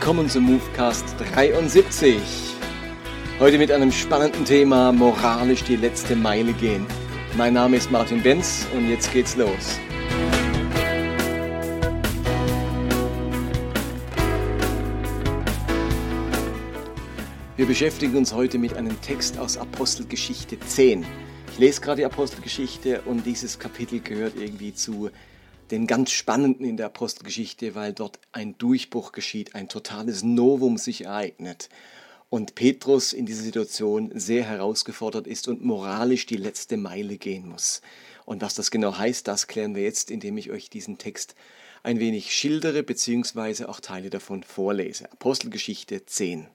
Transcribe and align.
Willkommen 0.00 0.28
zum 0.28 0.44
Movecast 0.44 1.16
73. 1.34 2.20
Heute 3.40 3.58
mit 3.58 3.72
einem 3.72 3.90
spannenden 3.90 4.44
Thema 4.44 4.92
moralisch 4.92 5.64
die 5.64 5.74
letzte 5.74 6.14
Meile 6.14 6.52
gehen. 6.52 6.86
Mein 7.36 7.54
Name 7.54 7.76
ist 7.76 7.90
Martin 7.90 8.22
Benz 8.22 8.64
und 8.76 8.88
jetzt 8.88 9.12
geht's 9.12 9.34
los. 9.36 9.80
Wir 17.56 17.66
beschäftigen 17.66 18.16
uns 18.16 18.32
heute 18.32 18.56
mit 18.56 18.74
einem 18.74 18.98
Text 19.00 19.36
aus 19.36 19.58
Apostelgeschichte 19.58 20.60
10. 20.60 21.04
Ich 21.50 21.58
lese 21.58 21.80
gerade 21.80 22.02
die 22.02 22.06
Apostelgeschichte 22.06 23.02
und 23.04 23.26
dieses 23.26 23.58
Kapitel 23.58 23.98
gehört 23.98 24.34
irgendwie 24.36 24.72
zu 24.72 25.10
den 25.70 25.86
ganz 25.86 26.10
spannenden 26.10 26.66
in 26.66 26.76
der 26.76 26.86
Apostelgeschichte, 26.86 27.74
weil 27.74 27.92
dort 27.92 28.18
ein 28.32 28.56
Durchbruch 28.58 29.12
geschieht, 29.12 29.54
ein 29.54 29.68
totales 29.68 30.22
Novum 30.22 30.78
sich 30.78 31.04
ereignet 31.04 31.68
und 32.30 32.54
Petrus 32.54 33.12
in 33.12 33.26
dieser 33.26 33.42
Situation 33.42 34.10
sehr 34.14 34.44
herausgefordert 34.44 35.26
ist 35.26 35.48
und 35.48 35.64
moralisch 35.64 36.26
die 36.26 36.36
letzte 36.36 36.76
Meile 36.76 37.16
gehen 37.16 37.48
muss. 37.48 37.80
Und 38.24 38.42
was 38.42 38.54
das 38.54 38.70
genau 38.70 38.98
heißt, 38.98 39.26
das 39.26 39.46
klären 39.46 39.74
wir 39.74 39.82
jetzt, 39.82 40.10
indem 40.10 40.36
ich 40.36 40.50
euch 40.50 40.68
diesen 40.68 40.98
Text 40.98 41.34
ein 41.82 42.00
wenig 42.00 42.34
schildere 42.34 42.82
bzw. 42.82 43.64
auch 43.64 43.80
Teile 43.80 44.10
davon 44.10 44.42
vorlese. 44.42 45.10
Apostelgeschichte 45.12 46.04
10. 46.04 46.48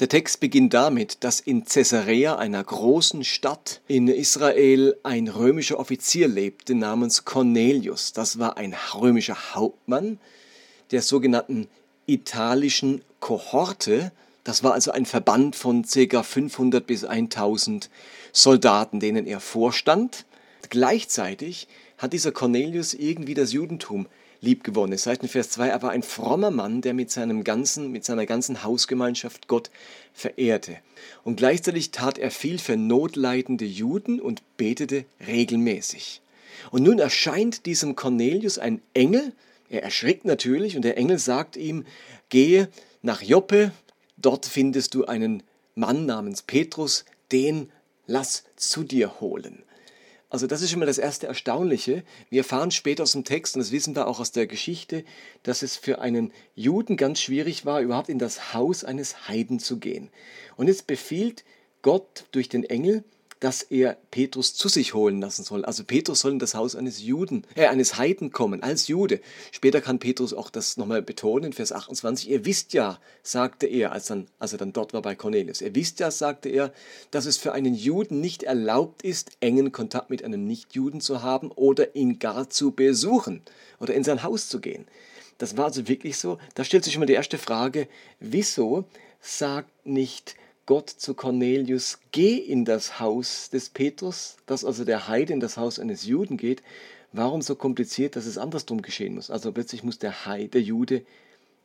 Der 0.00 0.08
Text 0.08 0.40
beginnt 0.40 0.72
damit, 0.72 1.24
dass 1.24 1.40
in 1.40 1.66
Caesarea, 1.66 2.36
einer 2.36 2.64
großen 2.64 3.22
Stadt 3.22 3.82
in 3.86 4.08
Israel, 4.08 4.96
ein 5.02 5.28
römischer 5.28 5.78
Offizier 5.78 6.26
lebte 6.26 6.74
namens 6.74 7.26
Cornelius. 7.26 8.14
Das 8.14 8.38
war 8.38 8.56
ein 8.56 8.74
römischer 8.94 9.54
Hauptmann 9.54 10.18
der 10.90 11.02
sogenannten 11.02 11.68
italischen 12.06 13.02
Kohorte. 13.20 14.10
Das 14.42 14.64
war 14.64 14.72
also 14.72 14.90
ein 14.90 15.04
Verband 15.04 15.54
von 15.54 15.84
ca. 15.84 16.22
500 16.22 16.86
bis 16.86 17.04
1000 17.04 17.90
Soldaten, 18.32 19.00
denen 19.00 19.26
er 19.26 19.38
vorstand. 19.38 20.24
Gleichzeitig 20.70 21.68
hat 21.98 22.14
dieser 22.14 22.32
Cornelius 22.32 22.94
irgendwie 22.94 23.34
das 23.34 23.52
Judentum 23.52 24.06
liebgewonnen 24.40 24.98
in 24.98 25.28
Vers 25.28 25.50
2, 25.50 25.68
er 25.68 25.82
war 25.82 25.90
ein 25.90 26.02
frommer 26.02 26.50
Mann, 26.50 26.80
der 26.80 26.94
mit, 26.94 27.10
seinem 27.10 27.44
ganzen, 27.44 27.92
mit 27.92 28.04
seiner 28.04 28.26
ganzen 28.26 28.64
Hausgemeinschaft 28.64 29.48
Gott 29.48 29.70
verehrte. 30.12 30.78
Und 31.24 31.36
gleichzeitig 31.36 31.90
tat 31.90 32.18
er 32.18 32.30
viel 32.30 32.58
für 32.58 32.76
notleidende 32.76 33.64
Juden 33.64 34.20
und 34.20 34.42
betete 34.56 35.04
regelmäßig. 35.26 36.22
Und 36.70 36.82
nun 36.82 36.98
erscheint 36.98 37.66
diesem 37.66 37.96
Cornelius 37.96 38.58
ein 38.58 38.80
Engel, 38.94 39.32
er 39.68 39.84
erschrickt 39.84 40.24
natürlich 40.24 40.76
und 40.76 40.82
der 40.82 40.96
Engel 40.96 41.18
sagt 41.18 41.56
ihm, 41.56 41.84
gehe 42.28 42.68
nach 43.02 43.22
Joppe, 43.22 43.70
dort 44.16 44.46
findest 44.46 44.94
du 44.94 45.04
einen 45.04 45.42
Mann 45.74 46.06
namens 46.06 46.42
Petrus, 46.42 47.04
den 47.30 47.70
lass 48.06 48.44
zu 48.56 48.82
dir 48.82 49.20
holen. 49.20 49.62
Also 50.30 50.46
das 50.46 50.62
ist 50.62 50.70
schon 50.70 50.78
mal 50.78 50.86
das 50.86 50.98
erste 50.98 51.26
Erstaunliche. 51.26 52.04
Wir 52.30 52.38
erfahren 52.38 52.70
später 52.70 53.02
aus 53.02 53.12
dem 53.12 53.24
Text, 53.24 53.56
und 53.56 53.60
das 53.60 53.72
wissen 53.72 53.96
wir 53.96 54.06
auch 54.06 54.20
aus 54.20 54.30
der 54.30 54.46
Geschichte, 54.46 55.04
dass 55.42 55.62
es 55.62 55.76
für 55.76 56.00
einen 56.00 56.32
Juden 56.54 56.96
ganz 56.96 57.20
schwierig 57.20 57.66
war, 57.66 57.80
überhaupt 57.80 58.08
in 58.08 58.20
das 58.20 58.54
Haus 58.54 58.84
eines 58.84 59.28
Heiden 59.28 59.58
zu 59.58 59.78
gehen. 59.78 60.08
Und 60.56 60.68
jetzt 60.68 60.86
befiehlt 60.86 61.44
Gott 61.82 62.26
durch 62.30 62.48
den 62.48 62.62
Engel, 62.62 63.02
dass 63.40 63.62
er 63.62 63.96
Petrus 64.10 64.54
zu 64.54 64.68
sich 64.68 64.94
holen 64.94 65.20
lassen 65.20 65.44
soll. 65.44 65.64
Also 65.64 65.82
Petrus 65.82 66.20
soll 66.20 66.32
in 66.32 66.38
das 66.38 66.54
Haus 66.54 66.76
eines 66.76 67.02
Juden, 67.02 67.44
äh, 67.54 67.66
eines 67.66 67.96
Heiden 67.96 68.30
kommen, 68.30 68.62
als 68.62 68.86
Jude. 68.86 69.20
Später 69.50 69.80
kann 69.80 69.98
Petrus 69.98 70.34
auch 70.34 70.50
das 70.50 70.76
nochmal 70.76 71.02
betonen, 71.02 71.52
Vers 71.52 71.72
28. 71.72 72.30
Ihr 72.30 72.44
wisst 72.44 72.74
ja, 72.74 73.00
sagte 73.22 73.66
er, 73.66 73.92
als, 73.92 74.06
dann, 74.06 74.28
als 74.38 74.52
er 74.52 74.58
dann 74.58 74.74
dort 74.74 74.92
war 74.92 75.02
bei 75.02 75.14
Cornelius, 75.14 75.62
ihr 75.62 75.74
wisst 75.74 76.00
ja, 76.00 76.10
sagte 76.10 76.50
er, 76.50 76.72
dass 77.10 77.24
es 77.24 77.38
für 77.38 77.52
einen 77.52 77.74
Juden 77.74 78.20
nicht 78.20 78.42
erlaubt 78.42 79.02
ist, 79.02 79.30
engen 79.40 79.72
Kontakt 79.72 80.10
mit 80.10 80.22
einem 80.22 80.46
Nichtjuden 80.46 81.00
zu 81.00 81.22
haben 81.22 81.50
oder 81.50 81.96
ihn 81.96 82.18
gar 82.18 82.50
zu 82.50 82.72
besuchen 82.72 83.42
oder 83.80 83.94
in 83.94 84.04
sein 84.04 84.22
Haus 84.22 84.48
zu 84.48 84.60
gehen. 84.60 84.86
Das 85.38 85.56
war 85.56 85.64
also 85.66 85.88
wirklich 85.88 86.18
so. 86.18 86.36
Da 86.54 86.64
stellt 86.64 86.84
sich 86.84 86.94
immer 86.96 87.06
die 87.06 87.14
erste 87.14 87.38
Frage, 87.38 87.88
wieso 88.18 88.84
sagt 89.22 89.86
nicht 89.86 90.34
Gott 90.70 90.88
zu 90.88 91.14
Cornelius, 91.14 91.98
geh 92.12 92.36
in 92.36 92.64
das 92.64 93.00
Haus 93.00 93.50
des 93.50 93.70
Petrus, 93.70 94.36
dass 94.46 94.64
also 94.64 94.84
der 94.84 95.08
Heide 95.08 95.32
in 95.32 95.40
das 95.40 95.56
Haus 95.56 95.80
eines 95.80 96.06
Juden 96.06 96.36
geht. 96.36 96.62
Warum 97.12 97.42
so 97.42 97.56
kompliziert, 97.56 98.14
dass 98.14 98.24
es 98.24 98.38
andersrum 98.38 98.80
geschehen 98.80 99.16
muss? 99.16 99.32
Also 99.32 99.50
plötzlich 99.50 99.82
muss 99.82 99.98
der 99.98 100.26
Heide, 100.26 100.50
der 100.50 100.62
Jude 100.62 101.02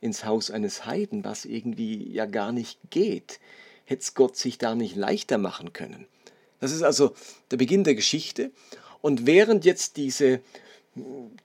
ins 0.00 0.24
Haus 0.24 0.50
eines 0.50 0.86
Heiden, 0.86 1.22
was 1.22 1.44
irgendwie 1.44 2.10
ja 2.10 2.26
gar 2.26 2.50
nicht 2.50 2.80
geht. 2.90 3.38
Hätte 3.84 4.02
es 4.02 4.14
Gott 4.14 4.36
sich 4.36 4.58
da 4.58 4.74
nicht 4.74 4.96
leichter 4.96 5.38
machen 5.38 5.72
können? 5.72 6.08
Das 6.58 6.72
ist 6.72 6.82
also 6.82 7.14
der 7.52 7.58
Beginn 7.58 7.84
der 7.84 7.94
Geschichte. 7.94 8.50
Und 9.02 9.24
während 9.24 9.64
jetzt 9.64 9.98
diese 9.98 10.40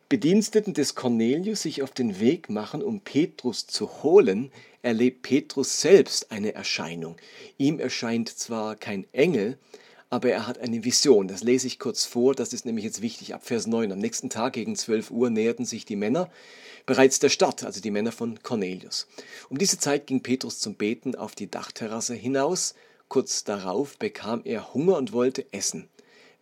Bediensteten 0.08 0.74
des 0.74 0.96
Cornelius 0.96 1.64
sich 1.64 1.82
auf 1.82 1.92
den 1.92 2.20
Weg 2.20 2.50
machen, 2.50 2.82
um 2.82 3.02
Petrus 3.02 3.68
zu 3.68 4.04
holen, 4.04 4.52
erlebt 4.82 5.22
Petrus 5.24 5.82
selbst 5.82 6.32
eine 6.32 6.54
Erscheinung. 6.54 7.18
Ihm 7.58 7.80
erscheint 7.80 8.30
zwar 8.30 8.76
kein 8.76 9.06
Engel, 9.14 9.58
aber 10.10 10.30
er 10.30 10.48
hat 10.48 10.60
eine 10.60 10.84
Vision. 10.84 11.28
Das 11.28 11.44
lese 11.44 11.68
ich 11.68 11.80
kurz 11.80 12.06
vor, 12.06 12.36
das 12.36 12.54
ist 12.54 12.66
nämlich 12.66 12.86
jetzt 12.86 13.02
wichtig. 13.02 13.34
Ab 13.34 13.46
Vers 13.46 13.68
9. 13.68 13.92
Am 13.92 14.00
nächsten 14.00 14.30
Tag 14.30 14.54
gegen 14.54 14.76
12 14.76 15.12
Uhr 15.12 15.30
näherten 15.30 15.66
sich 15.66 15.86
die 15.86 15.96
Männer 15.96 16.30
bereits 16.86 17.20
der 17.20 17.30
Stadt, 17.30 17.64
also 17.64 17.80
die 17.80 17.92
Männer 17.92 18.12
von 18.12 18.42
Cornelius. 18.44 19.08
Um 19.50 19.58
diese 19.58 19.80
Zeit 19.80 20.08
ging 20.08 20.22
Petrus 20.22 20.60
zum 20.60 20.76
Beten 20.76 21.16
auf 21.16 21.36
die 21.36 21.50
Dachterrasse 21.50 22.16
hinaus. 22.16 22.76
Kurz 23.08 23.44
darauf 23.44 23.98
bekam 23.98 24.42
er 24.44 24.74
Hunger 24.74 24.98
und 24.98 25.14
wollte 25.14 25.46
essen. 25.54 25.90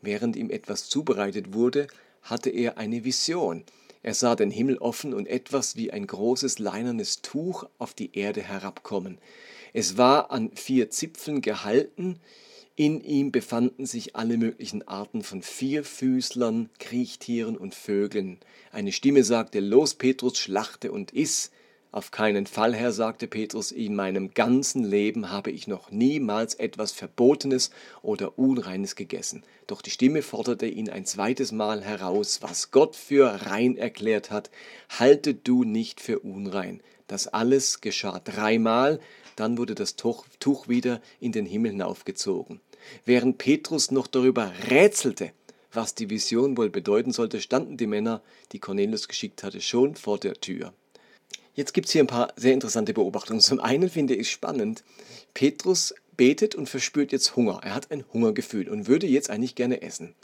Während 0.01 0.35
ihm 0.35 0.49
etwas 0.49 0.87
zubereitet 0.87 1.53
wurde, 1.53 1.87
hatte 2.21 2.49
er 2.49 2.77
eine 2.77 3.03
Vision. 3.03 3.63
Er 4.01 4.13
sah 4.13 4.35
den 4.35 4.51
Himmel 4.51 4.77
offen 4.77 5.13
und 5.13 5.27
etwas 5.27 5.75
wie 5.75 5.91
ein 5.91 6.07
großes 6.07 6.59
leinernes 6.59 7.21
Tuch 7.21 7.65
auf 7.77 7.93
die 7.93 8.17
Erde 8.17 8.41
herabkommen. 8.41 9.17
Es 9.73 9.97
war 9.97 10.31
an 10.31 10.51
vier 10.55 10.89
Zipfeln 10.89 11.41
gehalten, 11.41 12.19
in 12.79 13.01
ihm 13.01 13.33
befanden 13.33 13.85
sich 13.85 14.15
alle 14.15 14.37
möglichen 14.37 14.87
Arten 14.87 15.21
von 15.21 15.41
Vierfüßlern, 15.41 16.69
Kriechtieren 16.79 17.57
und 17.57 17.75
Vögeln. 17.75 18.39
Eine 18.71 18.93
Stimme 18.93 19.25
sagte, 19.25 19.59
Los, 19.59 19.95
Petrus, 19.95 20.37
schlachte 20.37 20.93
und 20.93 21.11
iss. 21.11 21.51
Auf 21.91 22.11
keinen 22.11 22.45
Fall, 22.45 22.75
Herr, 22.75 22.91
sagte 22.91 23.25
Petrus, 23.25 23.71
in 23.71 23.95
meinem 23.95 24.35
ganzen 24.35 24.83
Leben 24.83 25.31
habe 25.31 25.49
ich 25.49 25.67
noch 25.67 25.89
niemals 25.89 26.53
etwas 26.53 26.91
Verbotenes 26.91 27.71
oder 28.03 28.37
Unreines 28.37 28.95
gegessen. 28.95 29.43
Doch 29.65 29.81
die 29.81 29.89
Stimme 29.89 30.21
forderte 30.21 30.67
ihn 30.67 30.91
ein 30.91 31.05
zweites 31.05 31.51
Mal 31.51 31.83
heraus, 31.83 32.43
was 32.43 32.69
Gott 32.69 32.95
für 32.95 33.47
rein 33.47 33.75
erklärt 33.75 34.29
hat, 34.29 34.51
halte 34.99 35.33
du 35.33 35.63
nicht 35.63 35.99
für 35.99 36.19
unrein. 36.19 36.81
Das 37.07 37.27
alles 37.27 37.81
geschah 37.81 38.19
dreimal, 38.19 38.99
dann 39.35 39.57
wurde 39.57 39.73
das 39.73 39.95
Tuch 39.95 40.67
wieder 40.67 41.01
in 41.19 41.31
den 41.31 41.47
Himmel 41.47 41.71
hinaufgezogen. 41.71 42.61
Während 43.03 43.39
Petrus 43.39 43.89
noch 43.89 44.05
darüber 44.05 44.51
rätselte, 44.69 45.31
was 45.73 45.95
die 45.95 46.11
Vision 46.11 46.55
wohl 46.55 46.69
bedeuten 46.69 47.11
sollte, 47.11 47.41
standen 47.41 47.77
die 47.77 47.87
Männer, 47.87 48.21
die 48.51 48.59
Cornelius 48.59 49.07
geschickt 49.07 49.41
hatte, 49.41 49.59
schon 49.59 49.95
vor 49.95 50.19
der 50.19 50.35
Tür. 50.35 50.71
Jetzt 51.59 51.73
gibt 51.73 51.87
es 51.87 51.91
hier 51.91 52.01
ein 52.01 52.07
paar 52.07 52.31
sehr 52.37 52.53
interessante 52.53 52.93
Beobachtungen. 52.93 53.41
Zum 53.41 53.59
einen 53.59 53.89
finde 53.89 54.15
ich 54.15 54.31
spannend, 54.31 54.85
Petrus 55.33 55.93
betet 56.15 56.55
und 56.55 56.69
verspürt 56.69 57.11
jetzt 57.11 57.35
Hunger. 57.35 57.59
Er 57.65 57.75
hat 57.75 57.91
ein 57.91 58.05
Hungergefühl 58.13 58.69
und 58.69 58.87
würde 58.87 59.07
jetzt 59.07 59.29
eigentlich 59.29 59.55
gerne 59.55 59.81
essen. 59.81 60.15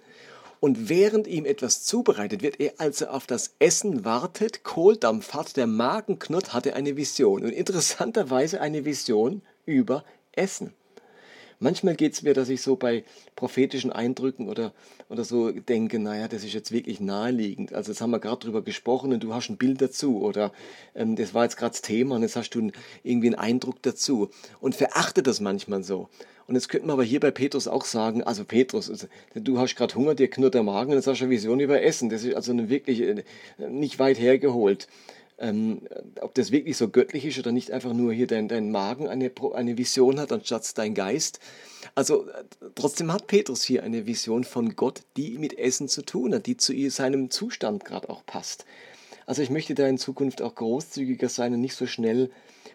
Und 0.61 0.87
während 0.87 1.27
ihm 1.27 1.43
etwas 1.43 1.83
zubereitet 1.83 2.41
wird, 2.41 2.61
er 2.61 2.75
also 2.77 3.07
auf 3.07 3.27
das 3.27 3.53
Essen 3.59 4.05
wartet, 4.05 4.63
Kohldampf 4.63 5.33
hat, 5.33 5.57
der 5.57 5.67
Magen 5.67 6.19
knurrt, 6.19 6.53
hat 6.53 6.67
er 6.67 6.77
eine 6.77 6.95
Vision. 6.95 7.43
Und 7.43 7.51
interessanterweise 7.51 8.61
eine 8.61 8.85
Vision 8.85 9.41
über 9.65 10.05
Essen. 10.31 10.71
Manchmal 11.59 11.95
geht 11.95 12.13
es 12.13 12.21
mir, 12.21 12.33
dass 12.33 12.49
ich 12.49 12.61
so 12.61 12.75
bei 12.75 13.03
prophetischen 13.35 13.91
Eindrücken 13.91 14.49
oder, 14.49 14.73
oder 15.09 15.23
so 15.23 15.51
denke, 15.51 15.99
naja, 15.99 16.27
das 16.27 16.43
ist 16.43 16.53
jetzt 16.53 16.71
wirklich 16.71 16.99
naheliegend. 16.99 17.73
Also 17.73 17.91
jetzt 17.91 18.01
haben 18.01 18.11
wir 18.11 18.19
gerade 18.19 18.39
drüber 18.39 18.61
gesprochen 18.61 19.13
und 19.13 19.23
du 19.23 19.33
hast 19.33 19.49
ein 19.49 19.57
Bild 19.57 19.81
dazu 19.81 20.21
oder 20.21 20.51
ähm, 20.95 21.15
das 21.15 21.33
war 21.33 21.43
jetzt 21.43 21.57
gerade 21.57 21.71
das 21.71 21.81
Thema 21.81 22.15
und 22.15 22.21
jetzt 22.21 22.35
hast 22.35 22.49
du 22.51 22.71
irgendwie 23.03 23.27
einen 23.27 23.35
Eindruck 23.35 23.81
dazu 23.81 24.29
und 24.59 24.75
verachte 24.75 25.23
das 25.23 25.39
manchmal 25.39 25.83
so. 25.83 26.09
Und 26.47 26.55
jetzt 26.55 26.69
könnte 26.69 26.85
man 26.85 26.93
aber 26.93 27.03
hier 27.03 27.19
bei 27.19 27.31
Petrus 27.31 27.67
auch 27.67 27.85
sagen, 27.85 28.21
also 28.21 28.43
Petrus, 28.45 28.89
also, 28.89 29.07
du 29.33 29.57
hast 29.57 29.75
gerade 29.75 29.95
Hunger, 29.95 30.13
dir 30.13 30.29
knurrt 30.29 30.53
der 30.53 30.61
Magen 30.61 30.91
und 30.91 30.97
jetzt 30.97 31.07
hast 31.07 31.19
du 31.19 31.23
eine 31.23 31.31
Vision 31.31 31.59
über 31.59 31.81
Essen. 31.81 32.09
Das 32.09 32.23
ist 32.23 32.35
also 32.35 32.69
wirklich 32.69 33.01
äh, 33.01 33.23
nicht 33.57 33.97
weit 33.97 34.19
hergeholt 34.19 34.87
ähm, 35.37 35.81
ob 36.21 36.33
das 36.33 36.51
wirklich 36.51 36.77
so 36.77 36.89
göttlich 36.89 37.25
ist 37.25 37.37
oder 37.37 37.51
nicht 37.51 37.71
einfach 37.71 37.93
nur 37.93 38.13
hier 38.13 38.27
dein, 38.27 38.47
dein 38.47 38.71
Magen 38.71 39.07
eine, 39.07 39.31
eine 39.53 39.77
Vision 39.77 40.19
hat, 40.19 40.31
anstatt 40.31 40.77
dein 40.77 40.93
Geist. 40.93 41.39
Also 41.93 42.27
äh, 42.29 42.43
trotzdem 42.75 43.11
hat 43.11 43.27
Petrus 43.27 43.63
hier 43.63 43.83
eine 43.83 44.05
Vision 44.05 44.43
von 44.43 44.75
Gott, 44.75 45.01
die 45.17 45.37
mit 45.37 45.57
Essen 45.57 45.87
zu 45.87 46.03
tun 46.03 46.33
hat, 46.33 46.45
die 46.45 46.57
zu 46.57 46.73
seinem 46.89 47.29
Zustand 47.29 47.85
gerade 47.85 48.09
auch 48.09 48.25
passt. 48.25 48.65
Also 49.25 49.41
ich 49.41 49.49
möchte 49.49 49.75
da 49.75 49.87
in 49.87 49.97
Zukunft 49.97 50.41
auch 50.41 50.55
großzügiger 50.55 51.29
sein 51.29 51.53
und 51.53 51.61
nicht 51.61 51.75
so 51.75 51.87
schnell 51.87 52.29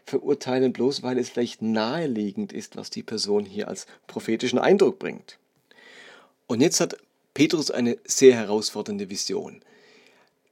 verurteilen, 0.04 0.72
bloß 0.72 1.02
weil 1.02 1.18
es 1.18 1.30
vielleicht 1.30 1.62
naheliegend 1.62 2.52
ist, 2.52 2.76
was 2.76 2.90
die 2.90 3.02
Person 3.02 3.44
hier 3.44 3.68
als 3.68 3.86
prophetischen 4.06 4.58
Eindruck 4.58 4.98
bringt. 4.98 5.38
Und 6.46 6.60
jetzt 6.60 6.80
hat 6.80 6.96
Petrus 7.32 7.70
eine 7.70 7.96
sehr 8.04 8.34
herausfordernde 8.34 9.08
Vision. 9.08 9.62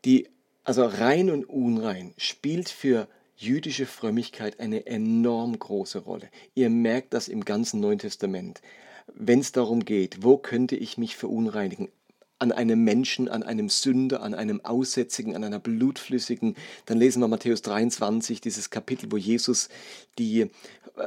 Die, 0.04 0.28
also 0.68 0.84
rein 0.84 1.30
und 1.30 1.48
unrein, 1.48 2.12
spielt 2.18 2.68
für 2.68 3.08
jüdische 3.36 3.86
Frömmigkeit 3.86 4.60
eine 4.60 4.84
enorm 4.84 5.58
große 5.58 6.00
Rolle. 6.00 6.28
Ihr 6.54 6.68
merkt 6.68 7.14
das 7.14 7.28
im 7.28 7.42
ganzen 7.42 7.80
Neuen 7.80 7.98
Testament. 7.98 8.60
Wenn 9.14 9.40
es 9.40 9.52
darum 9.52 9.86
geht, 9.86 10.22
wo 10.22 10.36
könnte 10.36 10.76
ich 10.76 10.98
mich 10.98 11.16
verunreinigen? 11.16 11.88
An 12.38 12.52
einem 12.52 12.84
Menschen, 12.84 13.28
an 13.28 13.42
einem 13.42 13.68
Sünder, 13.68 14.22
an 14.22 14.34
einem 14.34 14.64
Aussätzigen, 14.64 15.34
an 15.34 15.42
einer 15.42 15.58
Blutflüssigen. 15.58 16.54
Dann 16.86 16.98
lesen 16.98 17.20
wir 17.20 17.28
Matthäus 17.28 17.62
23, 17.62 18.40
dieses 18.40 18.70
Kapitel, 18.70 19.10
wo 19.10 19.16
Jesus 19.16 19.68
die 20.18 20.42
äh, 20.42 20.48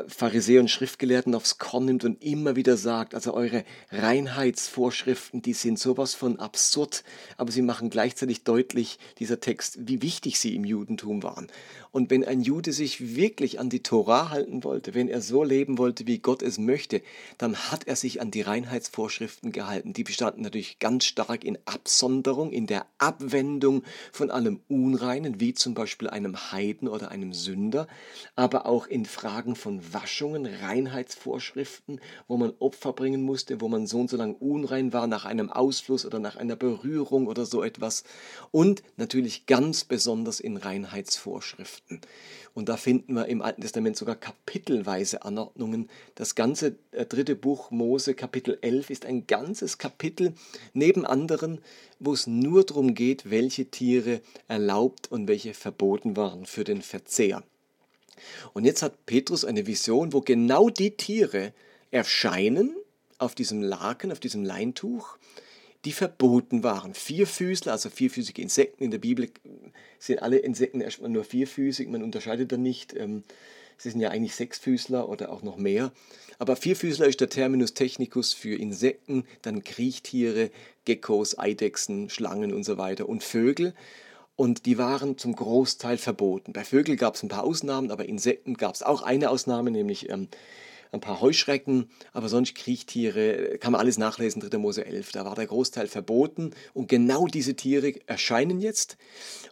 Pharisäer 0.08 0.62
und 0.62 0.70
Schriftgelehrten 0.70 1.34
aufs 1.34 1.58
Korn 1.58 1.86
nimmt 1.86 2.04
und 2.04 2.22
immer 2.24 2.56
wieder 2.56 2.76
sagt, 2.76 3.16
also 3.16 3.34
eure 3.34 3.64
Reinheitsvorschriften, 3.92 5.42
die 5.42 5.54
sind 5.54 5.80
sowas 5.80 6.14
von 6.14 6.40
absurd, 6.40 7.04
aber 7.38 7.52
sie 7.52 7.62
machen 7.62 7.90
gleichzeitig 7.90 8.44
deutlich, 8.44 9.00
dieser 9.20 9.40
Text, 9.40 9.78
wie 9.88 10.02
wichtig 10.02 10.40
sie 10.40 10.56
im 10.56 10.66
Judentum 10.66 11.24
waren. 11.24 11.48
Und 11.92 12.10
wenn 12.10 12.24
ein 12.24 12.42
Jude 12.42 12.72
sich 12.72 13.16
wirklich 13.16 13.60
an 13.60 13.70
die 13.70 13.84
Tora 13.84 14.30
halten 14.30 14.64
wollte, 14.64 14.94
wenn 14.94 15.10
er 15.10 15.22
so 15.22 15.44
leben 15.44 15.78
wollte, 15.78 16.08
wie 16.08 16.20
Gott 16.20 16.42
es 16.42 16.58
möchte, 16.58 17.02
dann 17.38 17.58
hat 17.58 17.86
er 17.86 17.98
sich 17.98 18.22
an 18.22 18.32
die 18.32 18.42
Reinheitsvorschriften 18.42 19.52
gehalten. 19.52 19.92
Die 19.92 20.06
bestanden 20.06 20.42
natürlich 20.42 20.80
ganz 20.80 21.04
stark 21.04 21.21
in 21.30 21.58
Absonderung, 21.66 22.52
in 22.52 22.68
der 22.68 22.86
Abwendung 22.98 23.84
von 24.12 24.32
allem 24.32 24.62
Unreinen, 24.68 25.40
wie 25.40 25.54
zum 25.54 25.74
Beispiel 25.74 26.10
einem 26.10 26.52
Heiden 26.52 26.88
oder 26.88 27.12
einem 27.12 27.34
Sünder, 27.34 27.88
aber 28.36 28.66
auch 28.66 28.88
in 28.88 29.06
Fragen 29.06 29.56
von 29.56 29.82
Waschungen, 29.94 30.46
Reinheitsvorschriften, 30.46 32.00
wo 32.28 32.38
man 32.38 32.54
Opfer 32.60 32.94
bringen 32.94 33.24
musste, 33.24 33.62
wo 33.62 33.68
man 33.68 33.88
so 33.88 34.00
und 34.00 34.10
so 34.10 34.18
lang 34.18 34.36
unrein 34.36 34.94
war 34.94 35.08
nach 35.08 35.26
einem 35.26 35.52
Ausfluss 35.52 36.06
oder 36.06 36.20
nach 36.20 36.36
einer 36.36 36.56
Berührung 36.56 37.28
oder 37.28 37.46
so 37.46 37.64
etwas. 37.64 38.04
Und 38.52 38.84
natürlich 38.98 39.46
ganz 39.46 39.84
besonders 39.84 40.40
in 40.40 40.58
Reinheitsvorschriften. 40.58 41.52
Schriften. 41.52 42.02
Und 42.54 42.68
da 42.68 42.76
finden 42.76 43.14
wir 43.14 43.28
im 43.28 43.42
Alten 43.42 43.62
Testament 43.62 43.96
sogar 43.96 44.16
kapitelweise 44.16 45.24
Anordnungen. 45.24 45.90
Das 46.16 46.36
ganze 46.36 46.76
äh, 46.92 47.06
dritte 47.06 47.36
Buch 47.36 47.72
Mose, 47.72 48.14
Kapitel 48.14 48.58
11, 48.62 48.90
ist 48.90 49.06
ein 49.06 49.26
ganzes 49.26 49.78
Kapitel 49.78 50.34
neben 50.74 51.06
anderen, 51.12 51.60
wo 52.00 52.14
es 52.14 52.26
nur 52.26 52.66
darum 52.66 52.96
geht, 52.96 53.30
welche 53.30 53.66
Tiere 53.66 54.22
erlaubt 54.48 55.12
und 55.12 55.28
welche 55.28 55.54
verboten 55.54 56.18
waren 56.18 56.46
für 56.46 56.64
den 56.64 56.82
Verzehr. 56.82 57.44
Und 58.54 58.66
jetzt 58.66 58.82
hat 58.82 59.06
Petrus 59.06 59.46
eine 59.46 59.68
Vision, 59.68 60.14
wo 60.14 60.22
genau 60.22 60.70
die 60.70 60.92
Tiere 60.92 61.54
erscheinen 61.92 62.76
auf 63.18 63.36
diesem 63.36 63.62
Laken, 63.62 64.12
auf 64.12 64.20
diesem 64.20 64.44
Leintuch, 64.44 65.18
die 65.86 65.92
verboten 65.92 66.64
waren. 66.64 66.94
Vierfüßler, 66.94 67.72
also 67.72 67.90
vierfüßige 67.90 68.38
Insekten 68.40 68.84
in 68.84 68.92
der 68.92 69.00
Bibel 69.00 69.30
sind 70.00 70.22
alle 70.22 70.38
Insekten 70.38 70.82
erstmal 70.82 71.10
nur 71.10 71.24
vierfüßig, 71.24 71.88
man 71.88 72.04
unterscheidet 72.04 72.52
da 72.52 72.58
nicht. 72.58 72.96
Ähm, 72.96 73.24
sie 73.78 73.90
sind 73.90 74.00
ja 74.00 74.10
eigentlich 74.10 74.36
Sechsfüßler 74.36 75.10
oder 75.10 75.32
auch 75.32 75.42
noch 75.42 75.58
mehr. 75.58 75.92
Aber 76.38 76.56
Vierfüßler 76.56 77.08
ist 77.08 77.22
der 77.22 77.30
Terminus 77.30 77.74
technicus 77.74 78.34
für 78.34 78.56
Insekten, 78.56 79.26
dann 79.42 79.64
Kriechtiere, 79.64 80.52
Geckos, 80.86 81.38
Eidechsen, 81.38 82.10
Schlangen 82.10 82.54
und 82.54 82.64
so 82.64 82.78
weiter 82.78 83.08
und 83.08 83.24
Vögel. 83.24 83.74
Und 84.36 84.66
die 84.66 84.78
waren 84.78 85.18
zum 85.18 85.36
Großteil 85.36 85.98
verboten. 85.98 86.54
Bei 86.54 86.64
Vögeln 86.64 86.98
gab 86.98 87.16
es 87.16 87.24
ein 87.24 87.30
paar 87.30 87.44
Ausnahmen, 87.44 87.92
aber 87.92 88.06
Insekten 88.06 88.56
gab 88.56 88.74
es 88.74 88.82
auch 88.82 89.04
eine 89.04 89.30
Ausnahme, 89.30 89.72
nämlich 89.72 90.10
ähm, 90.10 90.30
ein 90.92 91.00
paar 91.00 91.22
Heuschrecken, 91.22 91.90
aber 92.12 92.28
sonst 92.28 92.56
Kriechtiere, 92.56 93.58
kann 93.60 93.72
man 93.72 93.80
alles 93.80 93.98
nachlesen, 93.98 94.42
3. 94.42 94.58
Mose 94.58 94.86
11, 94.86 95.12
da 95.14 95.26
war 95.26 95.36
der 95.36 95.48
Großteil 95.48 95.88
verboten 95.88 96.52
und 96.74 96.90
genau 96.90 97.28
diese 97.28 97.56
Tiere 97.56 97.94
erscheinen 98.08 98.60
jetzt 98.60 98.98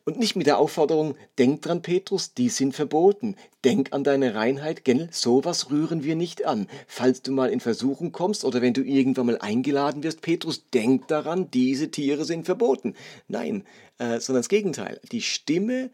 und 0.04 0.20
nicht 0.20 0.36
mit 0.36 0.48
der 0.48 0.58
Aufforderung, 0.58 1.16
denk 1.38 1.62
dran 1.62 1.82
Petrus, 1.82 2.34
die 2.34 2.50
sind 2.50 2.76
verboten, 2.76 3.36
denk 3.64 3.94
an 3.94 4.04
deine 4.04 4.36
Reinheit, 4.36 4.84
gell, 4.84 5.08
sowas 5.12 5.72
rühren 5.72 6.04
wir 6.04 6.16
nicht 6.16 6.46
an. 6.46 6.68
Falls 6.88 7.22
du 7.22 7.32
mal 7.32 7.50
in 7.50 7.60
Versuchung 7.60 8.12
kommst 8.12 8.44
oder 8.44 8.62
wenn 8.62 8.74
du 8.74 8.82
irgendwann 8.82 9.28
mal 9.28 9.38
eingeladen 9.40 10.04
wirst, 10.04 10.22
Petrus, 10.22 10.66
denk 10.74 11.08
daran, 11.08 11.50
diese 11.52 11.92
Tiere 11.92 12.26
sind 12.26 12.46
verboten. 12.46 12.96
Nein, 13.28 13.64
äh, 13.98 14.20
sondern 14.20 14.42
das 14.42 14.50
Gegenteil. 14.50 15.00
Die 15.12 15.22
Stimme 15.22 15.92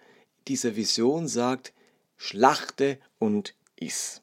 dieser 0.47 0.75
Vision 0.75 1.27
sagt, 1.27 1.73
schlachte 2.17 2.97
und 3.19 3.53
iss. 3.75 4.21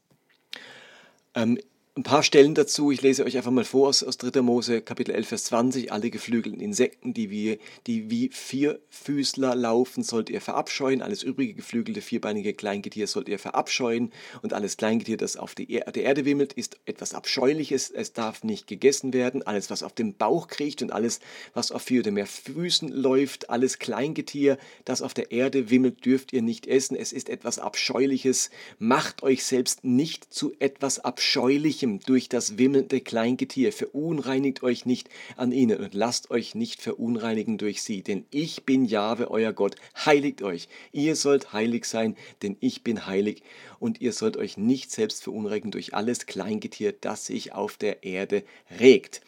Ähm, 1.34 1.58
ein 1.94 2.04
paar 2.04 2.22
Stellen 2.22 2.54
dazu, 2.54 2.90
ich 2.90 3.02
lese 3.02 3.22
euch 3.22 3.36
einfach 3.36 3.50
mal 3.50 3.66
vor 3.66 3.90
aus, 3.90 4.02
aus 4.02 4.16
3. 4.16 4.40
Mose 4.40 4.80
Kapitel 4.80 5.14
11, 5.14 5.28
Vers 5.28 5.44
20. 5.44 5.92
Alle 5.92 6.08
geflügelten 6.08 6.58
Insekten, 6.58 7.12
die 7.12 7.28
wie, 7.28 7.58
die 7.86 8.08
wie 8.08 8.30
Vierfüßler 8.32 9.54
laufen, 9.54 10.02
sollt 10.02 10.30
ihr 10.30 10.40
verabscheuen. 10.40 11.02
Alles 11.02 11.22
übrige 11.22 11.52
geflügelte, 11.52 12.00
vierbeinige 12.00 12.54
Kleingetier 12.54 13.06
sollt 13.06 13.28
ihr 13.28 13.38
verabscheuen. 13.38 14.10
Und 14.40 14.54
alles 14.54 14.78
Kleingetier, 14.78 15.18
das 15.18 15.36
auf 15.36 15.54
die 15.54 15.70
er 15.70 15.92
der 15.92 16.04
Erde 16.04 16.24
wimmelt, 16.24 16.54
ist 16.54 16.78
etwas 16.86 17.12
Abscheuliches. 17.12 17.90
Es 17.90 18.14
darf 18.14 18.42
nicht 18.42 18.66
gegessen 18.66 19.12
werden. 19.12 19.42
Alles, 19.42 19.68
was 19.68 19.82
auf 19.82 19.92
dem 19.92 20.14
Bauch 20.14 20.48
kriecht 20.48 20.80
und 20.80 20.94
alles, 20.94 21.20
was 21.52 21.72
auf 21.72 21.82
vier 21.82 22.00
oder 22.00 22.10
mehr 22.10 22.26
Füßen 22.26 22.88
läuft, 22.88 23.50
alles 23.50 23.78
Kleingetier, 23.78 24.56
das 24.86 25.02
auf 25.02 25.12
der 25.12 25.30
Erde 25.30 25.68
wimmelt, 25.68 26.06
dürft 26.06 26.32
ihr 26.32 26.40
nicht 26.40 26.66
essen. 26.66 26.96
Es 26.96 27.12
ist 27.12 27.28
etwas 27.28 27.58
Abscheuliches. 27.58 28.48
Macht 28.78 29.22
euch 29.22 29.44
selbst 29.44 29.84
nicht 29.84 30.32
zu 30.32 30.54
etwas 30.58 30.98
Abscheulichem 30.98 31.81
Manchem 31.82 32.00
durch 32.00 32.28
das 32.28 32.58
wimmelnde 32.58 33.00
Kleingetier, 33.00 33.72
verunreinigt 33.72 34.62
euch 34.62 34.86
nicht 34.86 35.08
an 35.36 35.50
ihnen 35.52 35.78
und 35.80 35.94
lasst 35.94 36.30
euch 36.30 36.54
nicht 36.54 36.80
verunreinigen 36.80 37.58
durch 37.58 37.82
sie, 37.82 38.02
denn 38.02 38.24
ich 38.30 38.64
bin 38.64 38.84
Jahwe, 38.84 39.30
euer 39.30 39.52
Gott, 39.52 39.74
heiligt 40.04 40.42
euch, 40.42 40.68
ihr 40.92 41.16
sollt 41.16 41.52
heilig 41.52 41.86
sein, 41.86 42.16
denn 42.42 42.56
ich 42.60 42.84
bin 42.84 43.06
heilig 43.06 43.42
und 43.80 44.00
ihr 44.00 44.12
sollt 44.12 44.36
euch 44.36 44.56
nicht 44.56 44.92
selbst 44.92 45.24
verunreinigen 45.24 45.72
durch 45.72 45.94
alles 45.94 46.26
Kleingetier, 46.26 46.92
das 46.92 47.26
sich 47.26 47.52
auf 47.52 47.76
der 47.76 48.04
Erde 48.04 48.44
regt. 48.78 49.20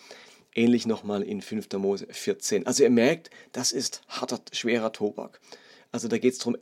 Ähnlich 0.55 0.87
nochmal 0.87 1.23
in 1.23 1.43
5. 1.43 1.73
Mose 1.78 2.07
14. 2.09 2.67
Also 2.67 2.85
ihr 2.85 2.90
merkt, 2.90 3.31
das 3.50 3.73
ist 3.73 4.02
harter, 4.07 4.40
schwerer 4.52 4.93
Tobak. 4.93 5.40
Also 5.90 6.07
da 6.07 6.19
geht 6.19 6.35
es 6.35 6.38
darum, 6.38 6.57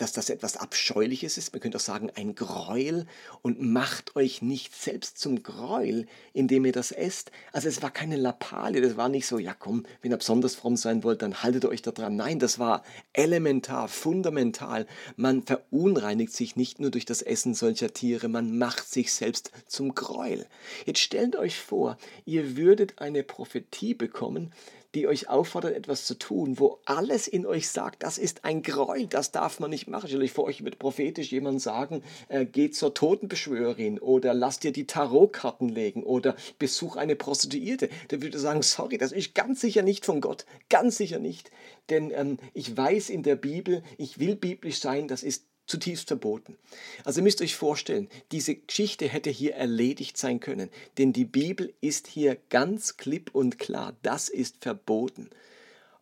dass 0.00 0.12
das 0.12 0.30
etwas 0.30 0.56
Abscheuliches 0.56 1.38
ist, 1.38 1.52
man 1.52 1.60
könnte 1.60 1.78
auch 1.78 1.82
sagen 1.82 2.10
ein 2.14 2.34
Gräuel 2.34 3.06
und 3.42 3.60
macht 3.60 4.16
euch 4.16 4.42
nicht 4.42 4.74
selbst 4.74 5.18
zum 5.18 5.42
Gräuel, 5.42 6.06
indem 6.32 6.64
ihr 6.64 6.72
das 6.72 6.92
esst. 6.92 7.30
Also 7.52 7.68
es 7.68 7.82
war 7.82 7.90
keine 7.90 8.16
Lappalie, 8.16 8.80
das 8.80 8.96
war 8.96 9.08
nicht 9.08 9.26
so, 9.26 9.38
ja 9.38 9.54
komm, 9.54 9.84
wenn 10.02 10.12
ihr 10.12 10.16
besonders 10.16 10.54
fromm 10.54 10.76
sein 10.76 11.04
wollt, 11.04 11.22
dann 11.22 11.42
haltet 11.42 11.64
euch 11.64 11.82
da 11.82 11.90
dran. 11.90 12.16
Nein, 12.16 12.38
das 12.38 12.58
war 12.58 12.84
elementar, 13.12 13.88
fundamental. 13.88 14.86
Man 15.16 15.42
verunreinigt 15.42 16.32
sich 16.32 16.56
nicht 16.56 16.80
nur 16.80 16.90
durch 16.90 17.04
das 17.04 17.22
Essen 17.22 17.54
solcher 17.54 17.92
Tiere, 17.92 18.28
man 18.28 18.58
macht 18.58 18.88
sich 18.88 19.12
selbst 19.12 19.50
zum 19.66 19.94
Gräuel. 19.94 20.46
Jetzt 20.84 21.00
stellt 21.00 21.36
euch 21.36 21.58
vor, 21.58 21.96
ihr 22.24 22.56
würdet 22.56 22.98
eine 22.98 23.22
Prophetie 23.22 23.94
bekommen, 23.94 24.52
die 24.96 25.06
euch 25.06 25.28
auffordert, 25.28 25.76
etwas 25.76 26.06
zu 26.06 26.14
tun, 26.14 26.58
wo 26.58 26.78
alles 26.86 27.28
in 27.28 27.44
euch 27.44 27.68
sagt, 27.68 28.02
das 28.02 28.16
ist 28.16 28.46
ein 28.46 28.62
Gräuel, 28.62 29.06
das 29.06 29.30
darf 29.30 29.60
man 29.60 29.68
nicht 29.68 29.88
machen. 29.88 30.10
Euch 30.16 30.32
vor, 30.32 30.44
euch 30.44 30.64
wird 30.64 30.78
prophetisch 30.78 31.30
jemand 31.30 31.60
sagen, 31.60 32.02
äh, 32.28 32.46
geht 32.46 32.74
zur 32.74 32.94
Totenbeschwörerin 32.94 33.98
oder 33.98 34.32
lass 34.32 34.58
dir 34.58 34.72
die 34.72 34.86
Tarotkarten 34.86 35.68
legen 35.68 36.02
oder 36.02 36.34
besuch 36.58 36.96
eine 36.96 37.14
Prostituierte. 37.14 37.90
Der 38.10 38.22
würde 38.22 38.38
sagen, 38.38 38.62
sorry, 38.62 38.96
das 38.96 39.12
ist 39.12 39.34
ganz 39.34 39.60
sicher 39.60 39.82
nicht 39.82 40.06
von 40.06 40.22
Gott, 40.22 40.46
ganz 40.70 40.96
sicher 40.96 41.18
nicht. 41.18 41.50
Denn 41.90 42.10
ähm, 42.10 42.38
ich 42.54 42.74
weiß 42.74 43.10
in 43.10 43.22
der 43.22 43.36
Bibel, 43.36 43.82
ich 43.98 44.18
will 44.18 44.34
biblisch 44.34 44.80
sein, 44.80 45.08
das 45.08 45.22
ist 45.22 45.44
zutiefst 45.66 46.08
verboten. 46.08 46.56
Also 47.04 47.20
ihr 47.20 47.24
müsst 47.24 47.42
euch 47.42 47.56
vorstellen, 47.56 48.08
diese 48.32 48.54
Geschichte 48.54 49.08
hätte 49.08 49.30
hier 49.30 49.54
erledigt 49.54 50.16
sein 50.16 50.40
können, 50.40 50.70
denn 50.98 51.12
die 51.12 51.24
Bibel 51.24 51.74
ist 51.80 52.06
hier 52.06 52.36
ganz 52.48 52.96
klipp 52.96 53.34
und 53.34 53.58
klar, 53.58 53.96
das 54.02 54.28
ist 54.28 54.56
verboten. 54.62 55.30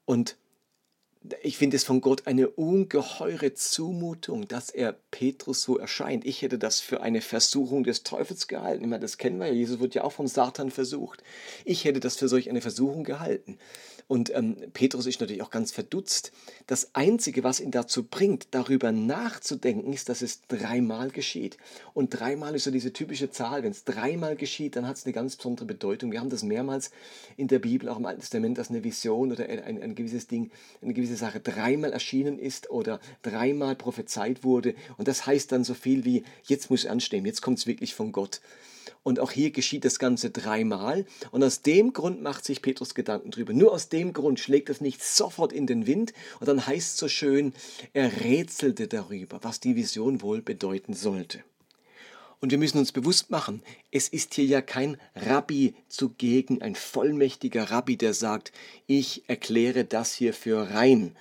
Und 0.05 0.37
ich 1.43 1.57
finde 1.57 1.77
es 1.77 1.85
von 1.85 2.01
Gott 2.01 2.27
eine 2.27 2.49
ungeheure 2.49 3.55
Zumutung, 3.55 4.47
dass 4.47 4.69
er 4.69 4.99
Petrus 5.15 5.63
so 5.63 5.79
erscheint. 5.79 6.27
Ich 6.27 6.43
hätte 6.43 6.59
das 6.59 6.81
für 6.81 7.01
eine 7.01 7.21
Versuchung 7.21 7.85
des 7.85 8.03
Teufels 8.03 8.49
gehalten. 8.49 8.83
Ich 8.83 8.91
meine, 8.91 9.03
das 9.03 9.17
kennen 9.17 9.39
wir 9.39 9.47
ja. 9.47 9.53
Jesus 9.53 9.79
wird 9.79 9.95
ja 9.95 10.03
auch 10.03 10.11
vom 10.11 10.27
Satan 10.27 10.73
versucht. 10.73 11.23
Ich 11.65 11.85
hätte 11.85 12.01
das 12.01 12.17
für 12.17 12.27
solch 12.27 12.51
eine 12.51 12.61
Versuchung 12.61 13.05
gehalten. 13.05 13.59
Und 14.07 14.35
ähm, 14.35 14.57
Petrus 14.75 15.07
ist 15.07 15.21
natürlich 15.21 15.43
auch 15.43 15.51
ganz 15.51 15.73
verdutzt. 15.73 16.33
Das 16.67 16.95
Einzige, 16.95 17.43
was 17.43 17.61
ihn 17.61 17.71
dazu 17.71 18.05
bringt, 18.05 18.49
darüber 18.51 18.93
nachzudenken, 18.93 19.93
ist, 19.93 20.09
dass 20.09 20.21
es 20.21 20.43
dreimal 20.43 21.11
geschieht. 21.11 21.57
Und 21.95 22.11
dreimal 22.11 22.55
ist 22.55 22.65
so 22.65 22.71
diese 22.71 22.93
typische 22.93 23.31
Zahl. 23.31 23.63
Wenn 23.63 23.71
es 23.71 23.85
dreimal 23.85 24.37
geschieht, 24.37 24.77
dann 24.77 24.87
hat 24.87 24.97
es 24.97 25.07
eine 25.07 25.15
ganz 25.15 25.37
besondere 25.37 25.67
Bedeutung. 25.67 26.13
Wir 26.13 26.21
haben 26.21 26.29
das 26.29 26.43
mehrmals 26.43 26.91
in 27.37 27.49
der 27.49 27.61
Bibel, 27.61 27.89
auch 27.89 27.97
im 27.97 28.05
Alten 28.05 28.21
Testament, 28.21 28.59
dass 28.59 28.69
eine 28.69 28.85
Vision 28.85 29.33
oder 29.33 29.49
ein, 29.49 29.83
ein 29.83 29.95
gewisses 29.95 30.27
Ding, 30.27 30.51
eine 30.83 30.93
gewisse 30.93 31.17
Sache 31.17 31.41
dreimal 31.41 31.93
erschienen 31.93 32.39
ist 32.39 32.69
oder 32.71 33.01
dreimal 33.23 33.75
prophezeit 33.75 34.45
wurde. 34.45 34.75
Und 34.99 35.04
das 35.05 35.27
heißt 35.27 35.53
dann 35.53 35.65
so 35.65 35.75
viel 35.75 36.05
wie, 36.05 36.25
jetzt 36.45 36.71
muss 36.71 36.85
es 36.85 36.91
anstehen, 36.91 37.25
jetzt 37.27 37.43
kommt 37.43 37.59
es 37.59 37.67
wirklich 37.67 37.95
von 37.95 38.13
Gott. 38.13 38.41
Und 39.03 39.21
auch 39.21 39.31
hier 39.31 39.51
geschieht 39.51 39.85
das 39.85 39.99
Ganze 39.99 40.31
dreimal. 40.31 41.05
Und 41.31 41.45
aus 41.45 41.61
dem 41.61 41.93
Grund 41.93 42.23
macht 42.23 42.45
sich 42.45 42.63
Petrus 42.63 42.95
Gedanken 42.95 43.31
drüber. 43.31 43.53
Nur 43.53 43.73
aus 43.73 43.91
dem 43.91 44.15
Grund 44.15 44.41
schlägt 44.41 44.71
es 44.71 44.81
nicht 44.81 45.03
sofort 45.03 45.53
in 45.53 45.67
den 45.67 45.87
Wind. 45.87 46.15
Und 46.41 46.49
dann 46.49 46.67
heißt 46.67 46.95
es 46.95 46.97
so 46.97 47.09
schön, 47.09 47.53
er 47.93 48.23
rätselte 48.23 48.89
darüber, 48.89 49.41
was 49.43 49.61
die 49.61 49.77
Vision 49.77 50.23
wohl 50.23 50.41
bedeuten 50.41 50.95
sollte. 50.95 51.45
Und 52.41 52.51
wir 52.51 52.59
müssen 52.59 52.79
uns 52.79 52.93
bewusst 52.93 53.31
machen, 53.31 53.63
es 53.91 54.09
ist 54.09 54.35
hier 54.35 54.45
ja 54.45 54.61
kein 54.61 54.99
Rabbi 55.15 55.75
zugegen, 55.89 56.61
ein 56.61 56.75
vollmächtiger 56.75 57.71
Rabbi, 57.71 57.97
der 57.97 58.13
sagt, 58.13 58.53
ich 58.87 59.23
erkläre 59.29 59.85
das 59.85 60.13
hier 60.13 60.35
für 60.35 60.71
rein, 60.71 61.17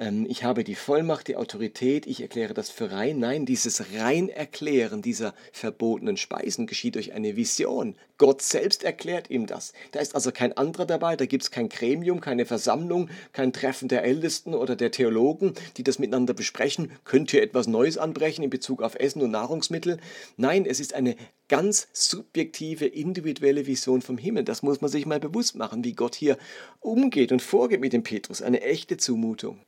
ähm, 0.00 0.26
ich 0.28 0.42
habe 0.42 0.64
die 0.64 0.74
Vollmacht, 0.74 1.28
die 1.28 1.36
Autorität, 1.36 2.06
ich 2.06 2.22
erkläre 2.22 2.54
das 2.54 2.70
für 2.70 2.90
rein. 2.90 3.18
Nein, 3.18 3.44
dieses 3.44 3.92
Reinerklären 3.94 5.02
dieser 5.02 5.34
verbotenen 5.52 6.16
Speisen 6.16 6.66
geschieht 6.66 6.94
durch 6.94 7.12
eine 7.12 7.36
Vision. 7.36 7.94
Gott 8.16 8.40
selbst 8.42 8.82
erklärt 8.82 9.30
ihm 9.30 9.46
das. 9.46 9.72
Da 9.92 10.00
ist 10.00 10.14
also 10.14 10.32
kein 10.32 10.56
anderer 10.56 10.86
dabei, 10.86 11.16
da 11.16 11.26
gibt 11.26 11.42
es 11.42 11.50
kein 11.50 11.68
Gremium, 11.68 12.20
keine 12.20 12.46
Versammlung, 12.46 13.10
kein 13.32 13.52
Treffen 13.52 13.88
der 13.88 14.02
Ältesten 14.02 14.54
oder 14.54 14.74
der 14.74 14.90
Theologen, 14.90 15.52
die 15.76 15.84
das 15.84 15.98
miteinander 15.98 16.32
besprechen. 16.32 16.90
Könnt 17.04 17.32
ihr 17.34 17.42
etwas 17.42 17.66
Neues 17.66 17.98
anbrechen 17.98 18.42
in 18.42 18.50
Bezug 18.50 18.82
auf 18.82 18.94
Essen 18.94 19.20
und 19.20 19.30
Nahrungsmittel? 19.30 19.98
Nein, 20.38 20.64
es 20.64 20.80
ist 20.80 20.94
eine 20.94 21.14
ganz 21.48 21.88
subjektive, 21.92 22.86
individuelle 22.86 23.66
Vision 23.66 24.00
vom 24.00 24.16
Himmel. 24.16 24.44
Das 24.44 24.62
muss 24.62 24.80
man 24.80 24.90
sich 24.90 25.04
mal 25.04 25.20
bewusst 25.20 25.56
machen, 25.56 25.84
wie 25.84 25.92
Gott 25.92 26.14
hier 26.14 26.38
umgeht 26.80 27.32
und 27.32 27.42
vorgeht 27.42 27.80
mit 27.80 27.92
dem 27.92 28.02
Petrus. 28.02 28.40
Eine 28.40 28.62
echte 28.62 28.96
Zumutung. 28.96 29.60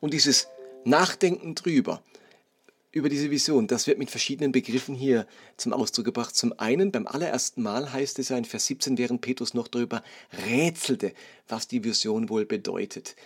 Und 0.00 0.14
dieses 0.14 0.48
Nachdenken 0.84 1.54
drüber, 1.54 2.02
über 2.90 3.08
diese 3.08 3.30
Vision, 3.30 3.68
das 3.68 3.86
wird 3.86 3.98
mit 3.98 4.10
verschiedenen 4.10 4.52
Begriffen 4.52 4.94
hier 4.94 5.26
zum 5.56 5.72
Ausdruck 5.72 6.04
gebracht. 6.04 6.36
Zum 6.36 6.58
einen, 6.58 6.92
beim 6.92 7.06
allerersten 7.06 7.62
Mal 7.62 7.90
heißt 7.90 8.18
es 8.18 8.28
ja 8.28 8.36
in 8.36 8.44
Vers 8.44 8.66
17, 8.66 8.98
während 8.98 9.22
Petrus 9.22 9.54
noch 9.54 9.68
darüber 9.68 10.02
rätselte, 10.46 11.14
was 11.48 11.68
die 11.68 11.84
Vision 11.84 12.28
wohl 12.28 12.44
bedeutet 12.44 13.16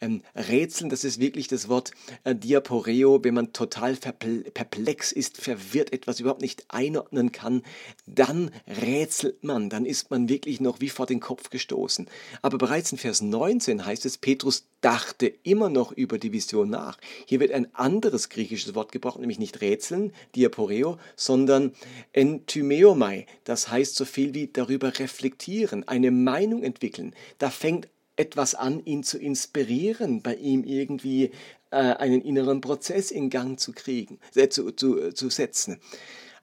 ähm, 0.00 0.22
Rätseln, 0.34 0.90
das 0.90 1.04
ist 1.04 1.20
wirklich 1.20 1.48
das 1.48 1.68
Wort 1.68 1.92
äh, 2.24 2.34
Diaporeo, 2.34 3.24
wenn 3.24 3.34
man 3.34 3.52
total 3.52 3.96
perplex 3.96 5.12
ist, 5.12 5.38
verwirrt, 5.38 5.92
etwas 5.92 6.20
überhaupt 6.20 6.42
nicht 6.42 6.64
einordnen 6.68 7.32
kann, 7.32 7.62
dann 8.06 8.50
rätselt 8.66 9.42
man, 9.44 9.70
dann 9.70 9.86
ist 9.86 10.10
man 10.10 10.28
wirklich 10.28 10.60
noch 10.60 10.80
wie 10.80 10.90
vor 10.90 11.06
den 11.06 11.20
Kopf 11.20 11.50
gestoßen. 11.50 12.08
Aber 12.42 12.58
bereits 12.58 12.92
in 12.92 12.98
Vers 12.98 13.22
19 13.22 13.86
heißt 13.86 14.04
es, 14.04 14.18
Petrus 14.18 14.66
dachte 14.80 15.26
immer 15.42 15.70
noch 15.70 15.92
über 15.92 16.18
die 16.18 16.32
Vision 16.32 16.70
nach. 16.70 16.98
Hier 17.26 17.40
wird 17.40 17.52
ein 17.52 17.74
anderes 17.74 18.28
griechisches 18.28 18.74
Wort 18.74 18.92
gebraucht, 18.92 19.18
nämlich 19.18 19.38
nicht 19.38 19.60
Rätseln, 19.60 20.12
Diaporeo, 20.34 20.98
sondern 21.16 21.72
Entymeomai. 22.12 23.26
Das 23.44 23.70
heißt 23.70 23.96
so 23.96 24.04
viel 24.04 24.34
wie 24.34 24.48
darüber 24.48 24.98
reflektieren, 24.98 25.88
eine 25.88 26.10
Meinung 26.10 26.62
entwickeln. 26.62 27.14
Da 27.38 27.50
fängt 27.50 27.88
etwas 28.16 28.54
an, 28.54 28.84
ihn 28.84 29.02
zu 29.02 29.18
inspirieren, 29.18 30.22
bei 30.22 30.34
ihm 30.34 30.64
irgendwie 30.64 31.30
äh, 31.70 31.76
einen 31.76 32.22
inneren 32.22 32.60
Prozess 32.60 33.10
in 33.10 33.30
Gang 33.30 33.60
zu 33.60 33.72
kriegen, 33.72 34.18
äh, 34.34 34.48
zu, 34.48 34.72
zu, 34.72 35.00
äh, 35.00 35.14
zu 35.14 35.28
setzen. 35.30 35.78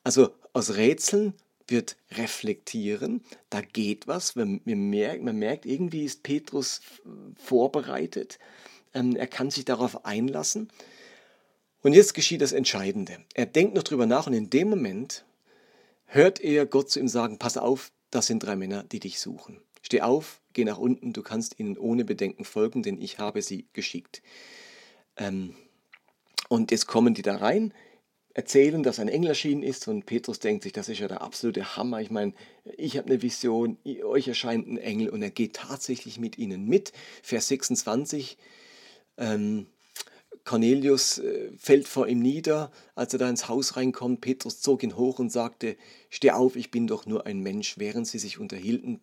Also 0.04 0.30
aus 0.54 0.76
Rätseln 0.76 1.34
wird 1.68 1.96
reflektieren, 2.12 3.22
da 3.50 3.62
geht 3.62 4.08
was, 4.08 4.36
man, 4.36 4.62
man, 4.66 4.90
merkt, 4.90 5.24
man 5.24 5.38
merkt, 5.38 5.66
irgendwie 5.66 6.04
ist 6.04 6.24
Petrus 6.24 6.82
vorbereitet, 7.36 8.38
ähm, 8.94 9.16
er 9.16 9.28
kann 9.28 9.50
sich 9.50 9.66
darauf 9.66 10.06
einlassen. 10.06 10.70
Und 11.82 11.94
jetzt 11.94 12.14
geschieht 12.14 12.42
das 12.42 12.54
Entscheidende. 12.54 13.18
Er 13.34 13.46
denkt 13.46 13.76
noch 13.76 13.84
drüber 13.84 14.06
nach 14.06 14.28
und 14.28 14.34
in 14.34 14.50
dem 14.50 14.70
Moment 14.70 15.26
hört 16.06 16.40
er 16.40 16.66
Gott 16.66 16.90
zu 16.90 17.00
ihm 17.00 17.08
sagen, 17.08 17.40
pass 17.40 17.58
auf, 17.58 17.92
das 18.10 18.28
sind 18.28 18.44
drei 18.44 18.56
Männer, 18.56 18.84
die 18.84 19.00
dich 19.00 19.20
suchen. 19.20 19.60
Steh 19.84 20.02
auf, 20.02 20.42
geh 20.54 20.64
nach 20.64 20.78
unten, 20.80 21.14
du 21.14 21.22
kannst 21.22 21.60
ihnen 21.60 21.78
ohne 21.78 22.06
Bedenken 22.06 22.46
folgen, 22.46 22.82
denn 22.82 23.00
ich 23.00 23.20
habe 23.20 23.42
sie 23.42 23.68
geschickt. 23.74 24.24
Ähm, 25.18 25.56
und 26.50 26.72
jetzt 26.72 26.88
kommen 26.88 27.14
die 27.14 27.22
da 27.22 27.36
rein, 27.36 27.74
erzählen, 28.34 28.82
dass 28.82 29.00
ein 29.00 29.10
Engel 29.10 29.30
erschienen 29.30 29.62
ist 29.62 29.88
und 29.88 30.06
Petrus 30.06 30.40
denkt 30.40 30.64
sich, 30.64 30.72
das 30.72 30.90
ist 30.90 31.00
ja 31.00 31.08
der 31.08 31.22
absolute 31.22 31.76
Hammer. 31.76 32.02
Ich 32.02 32.10
meine, 32.10 32.34
ich 32.78 32.98
habe 32.98 33.08
eine 33.08 33.22
Vision, 33.22 33.78
euch 34.04 34.28
erscheint 34.28 34.68
ein 34.68 34.78
Engel 34.78 35.10
und 35.10 35.22
er 35.22 35.30
geht 35.30 35.58
tatsächlich 35.58 36.18
mit 36.18 36.38
ihnen 36.38 36.66
mit. 36.66 36.94
Vers 37.22 37.50
26, 37.50 38.38
ähm, 39.18 39.68
Cornelius 40.46 41.20
äh, 41.20 41.52
fällt 41.58 41.88
vor 41.88 42.08
ihm 42.08 42.20
nieder, 42.20 42.72
als 42.96 43.14
er 43.14 43.20
da 43.20 43.30
ins 43.30 43.50
Haus 43.50 43.76
reinkommt. 43.76 44.22
Petrus 44.22 44.62
zog 44.62 44.84
ihn 44.84 44.98
hoch 44.98 45.20
und 45.20 45.32
sagte, 45.32 45.78
steh 46.10 46.32
auf, 46.32 46.56
ich 46.56 46.72
bin 46.72 46.88
doch 46.88 47.06
nur 47.06 47.26
ein 47.26 47.40
Mensch. 47.40 47.78
Während 47.78 48.08
sie 48.08 48.20
sich 48.20 48.40
unterhielten, 48.40 49.00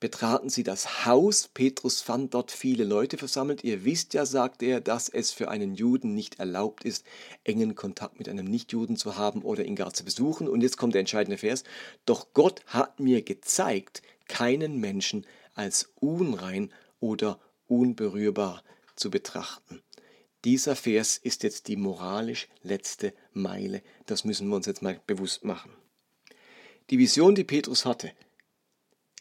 betraten 0.00 0.50
sie 0.50 0.62
das 0.62 1.06
Haus. 1.06 1.48
Petrus 1.52 2.02
fand 2.02 2.34
dort 2.34 2.50
viele 2.50 2.84
Leute 2.84 3.18
versammelt. 3.18 3.64
Ihr 3.64 3.84
wisst 3.84 4.14
ja, 4.14 4.26
sagte 4.26 4.66
er, 4.66 4.80
dass 4.80 5.08
es 5.08 5.32
für 5.32 5.48
einen 5.48 5.74
Juden 5.74 6.14
nicht 6.14 6.38
erlaubt 6.38 6.84
ist, 6.84 7.04
engen 7.44 7.74
Kontakt 7.74 8.18
mit 8.18 8.28
einem 8.28 8.46
Nichtjuden 8.46 8.96
zu 8.96 9.16
haben 9.16 9.42
oder 9.42 9.64
ihn 9.64 9.76
gar 9.76 9.92
zu 9.92 10.04
besuchen. 10.04 10.48
Und 10.48 10.60
jetzt 10.60 10.76
kommt 10.76 10.94
der 10.94 11.00
entscheidende 11.00 11.38
Vers. 11.38 11.64
Doch 12.04 12.28
Gott 12.34 12.62
hat 12.66 13.00
mir 13.00 13.22
gezeigt, 13.22 14.02
keinen 14.28 14.78
Menschen 14.78 15.26
als 15.54 15.92
unrein 15.96 16.72
oder 17.00 17.40
unberührbar 17.66 18.62
zu 18.94 19.10
betrachten. 19.10 19.82
Dieser 20.44 20.76
Vers 20.76 21.16
ist 21.16 21.42
jetzt 21.42 21.68
die 21.68 21.76
moralisch 21.76 22.48
letzte 22.62 23.12
Meile. 23.32 23.82
Das 24.06 24.24
müssen 24.24 24.48
wir 24.48 24.56
uns 24.56 24.66
jetzt 24.66 24.82
mal 24.82 25.00
bewusst 25.06 25.44
machen. 25.44 25.72
Die 26.90 26.98
Vision, 26.98 27.34
die 27.34 27.42
Petrus 27.42 27.84
hatte, 27.84 28.12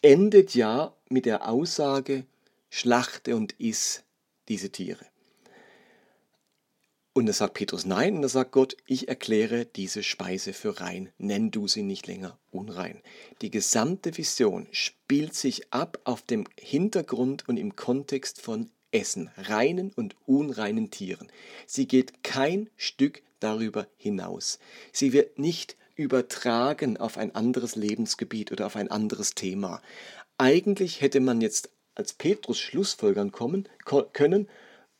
endet 0.05 0.53
ja 0.53 0.93
mit 1.09 1.25
der 1.25 1.49
Aussage, 1.49 2.25
schlachte 2.69 3.35
und 3.35 3.59
iss 3.59 4.03
diese 4.47 4.69
Tiere. 4.69 5.03
Und 7.13 7.25
da 7.25 7.33
sagt 7.33 7.55
Petrus 7.55 7.85
nein, 7.87 8.17
und 8.17 8.21
da 8.21 8.27
sagt 8.27 8.51
Gott, 8.51 8.77
ich 8.85 9.07
erkläre 9.07 9.65
diese 9.65 10.03
Speise 10.03 10.53
für 10.53 10.79
rein, 10.79 11.09
nenn 11.17 11.49
du 11.49 11.67
sie 11.67 11.81
nicht 11.81 12.05
länger 12.05 12.37
unrein. 12.51 13.01
Die 13.41 13.49
gesamte 13.49 14.15
Vision 14.15 14.67
spielt 14.71 15.33
sich 15.33 15.73
ab 15.73 15.97
auf 16.03 16.21
dem 16.21 16.45
Hintergrund 16.59 17.49
und 17.49 17.57
im 17.57 17.75
Kontext 17.75 18.39
von 18.41 18.69
Essen, 18.91 19.31
reinen 19.37 19.91
und 19.95 20.15
unreinen 20.27 20.91
Tieren. 20.91 21.31
Sie 21.65 21.87
geht 21.87 22.23
kein 22.23 22.69
Stück 22.77 23.23
darüber 23.39 23.87
hinaus. 23.97 24.59
Sie 24.91 25.13
wird 25.13 25.39
nicht 25.39 25.77
übertragen 25.95 26.97
auf 26.97 27.17
ein 27.17 27.33
anderes 27.33 27.75
Lebensgebiet 27.75 28.51
oder 28.51 28.65
auf 28.65 28.75
ein 28.75 28.91
anderes 28.91 29.35
Thema. 29.35 29.81
Eigentlich 30.37 31.01
hätte 31.01 31.19
man 31.19 31.41
jetzt 31.41 31.69
als 31.95 32.13
Petrus 32.13 32.59
Schlussfolgern 32.59 33.31
kommen 33.31 33.69
können, 34.13 34.47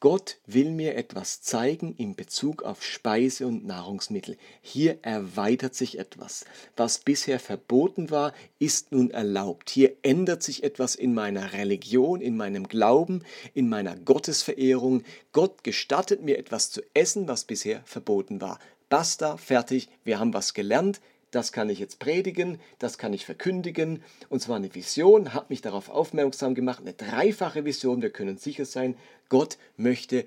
Gott 0.01 0.37
will 0.45 0.71
mir 0.71 0.95
etwas 0.95 1.41
zeigen 1.41 1.95
in 1.95 2.15
Bezug 2.15 2.61
auf 2.63 2.83
Speise 2.83 3.47
und 3.47 3.65
Nahrungsmittel. 3.65 4.37
Hier 4.61 4.99
erweitert 5.01 5.73
sich 5.73 5.97
etwas. 5.97 6.45
Was 6.75 6.99
bisher 6.99 7.39
verboten 7.39 8.11
war, 8.11 8.33
ist 8.59 8.91
nun 8.91 9.09
erlaubt. 9.09 9.69
Hier 9.69 9.95
ändert 10.03 10.43
sich 10.43 10.63
etwas 10.63 10.95
in 10.95 11.13
meiner 11.15 11.53
Religion, 11.53 12.21
in 12.21 12.37
meinem 12.37 12.67
Glauben, 12.67 13.23
in 13.53 13.67
meiner 13.67 13.95
Gottesverehrung. 13.95 15.03
Gott 15.31 15.63
gestattet 15.63 16.21
mir 16.21 16.37
etwas 16.37 16.69
zu 16.69 16.81
essen, 16.93 17.27
was 17.27 17.45
bisher 17.45 17.81
verboten 17.85 18.41
war. 18.41 18.59
Basta, 18.95 19.35
fertig, 19.35 19.89
wir 20.05 20.19
haben 20.19 20.33
was 20.33 20.53
gelernt, 20.53 21.01
das 21.29 21.51
kann 21.51 21.69
ich 21.69 21.79
jetzt 21.79 21.99
predigen, 21.99 22.61
das 22.79 22.97
kann 22.97 23.11
ich 23.11 23.25
verkündigen. 23.25 24.01
Und 24.29 24.41
zwar 24.41 24.55
eine 24.55 24.73
Vision, 24.73 25.33
hat 25.33 25.49
mich 25.49 25.59
darauf 25.61 25.89
aufmerksam 25.89 26.55
gemacht, 26.55 26.79
eine 26.79 26.93
dreifache 26.93 27.65
Vision. 27.65 28.01
Wir 28.01 28.09
können 28.09 28.37
sicher 28.37 28.63
sein, 28.63 28.95
Gott 29.27 29.57
möchte 29.75 30.25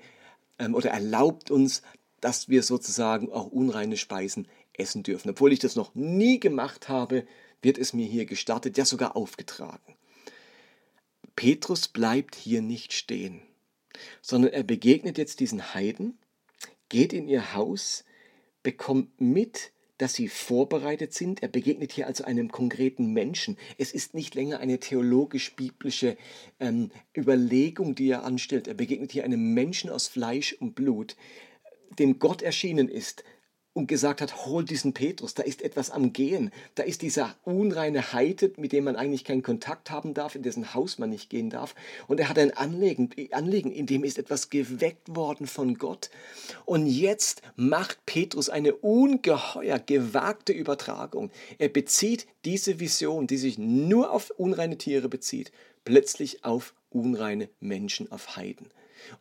ähm, 0.59 0.75
oder 0.75 0.91
erlaubt 0.91 1.49
uns, 1.49 1.81
dass 2.21 2.47
wir 2.47 2.61
sozusagen 2.61 3.31
auch 3.31 3.47
unreine 3.47 3.97
Speisen 3.97 4.47
essen 4.73 5.01
dürfen. 5.01 5.31
Obwohl 5.31 5.51
ich 5.51 5.57
das 5.57 5.75
noch 5.75 5.95
nie 5.95 6.39
gemacht 6.39 6.89
habe, 6.89 7.25
wird 7.63 7.79
es 7.79 7.93
mir 7.93 8.05
hier 8.05 8.27
gestartet, 8.27 8.77
ja 8.77 8.85
sogar 8.85 9.15
aufgetragen. 9.15 9.95
Petrus 11.35 11.87
bleibt 11.87 12.35
hier 12.35 12.61
nicht 12.61 12.93
stehen, 12.93 13.41
sondern 14.21 14.53
er 14.53 14.61
begegnet 14.61 15.17
jetzt 15.17 15.39
diesen 15.39 15.73
Heiden, 15.73 16.19
geht 16.89 17.13
in 17.13 17.27
ihr 17.27 17.55
Haus, 17.55 18.03
bekommt 18.63 19.19
mit, 19.19 19.71
dass 19.99 20.13
sie 20.13 20.29
vorbereitet 20.29 21.13
sind. 21.13 21.43
Er 21.43 21.49
begegnet 21.49 21.91
hier 21.91 22.07
also 22.07 22.23
einem 22.23 22.51
konkreten 22.51 23.11
Menschen. 23.11 23.57
Es 23.77 23.91
ist 23.91 24.13
nicht 24.13 24.33
länger 24.33 24.59
eine 24.59 24.79
theologisch-biblische 24.79 26.17
ähm, 26.59 26.91
Überlegung, 27.15 27.95
die 27.95 28.09
er 28.09 28.23
anstellt. 28.23 28.67
Er 28.67 28.73
begegnet 28.73 29.11
hier 29.11 29.25
einem 29.25 29.53
Menschen 29.53 29.89
aus 29.89 30.07
Fleisch 30.07 30.53
und 30.53 30.73
Blut, 30.73 31.15
dem 31.97 32.19
Gott 32.19 32.41
erschienen 32.41 32.87
ist, 32.87 33.23
und 33.73 33.87
gesagt 33.87 34.21
hat, 34.21 34.45
hol 34.45 34.65
diesen 34.65 34.93
Petrus, 34.93 35.35
da 35.35 35.43
ist 35.43 35.61
etwas 35.61 35.91
am 35.91 36.11
Gehen, 36.11 36.51
da 36.75 36.83
ist 36.83 37.01
dieser 37.01 37.35
unreine 37.43 38.13
Heide, 38.13 38.51
mit 38.57 38.71
dem 38.71 38.85
man 38.85 38.95
eigentlich 38.95 39.23
keinen 39.23 39.43
Kontakt 39.43 39.91
haben 39.91 40.13
darf, 40.13 40.35
in 40.35 40.41
dessen 40.43 40.73
Haus 40.73 40.97
man 40.97 41.09
nicht 41.09 41.29
gehen 41.29 41.49
darf. 41.49 41.75
Und 42.07 42.19
er 42.19 42.29
hat 42.29 42.39
ein 42.39 42.55
Anliegen, 42.55 43.09
Anliegen, 43.31 43.71
in 43.71 43.85
dem 43.85 44.03
ist 44.03 44.17
etwas 44.17 44.49
geweckt 44.49 45.15
worden 45.15 45.47
von 45.47 45.75
Gott. 45.75 46.09
Und 46.65 46.87
jetzt 46.87 47.41
macht 47.55 48.05
Petrus 48.05 48.49
eine 48.49 48.73
ungeheuer 48.75 49.79
gewagte 49.79 50.51
Übertragung. 50.51 51.29
Er 51.57 51.69
bezieht 51.69 52.27
diese 52.45 52.79
Vision, 52.79 53.27
die 53.27 53.37
sich 53.37 53.57
nur 53.57 54.11
auf 54.11 54.31
unreine 54.31 54.77
Tiere 54.77 55.09
bezieht, 55.09 55.51
plötzlich 55.85 56.43
auf 56.43 56.73
unreine 56.89 57.49
Menschen, 57.59 58.11
auf 58.11 58.35
Heiden. 58.35 58.71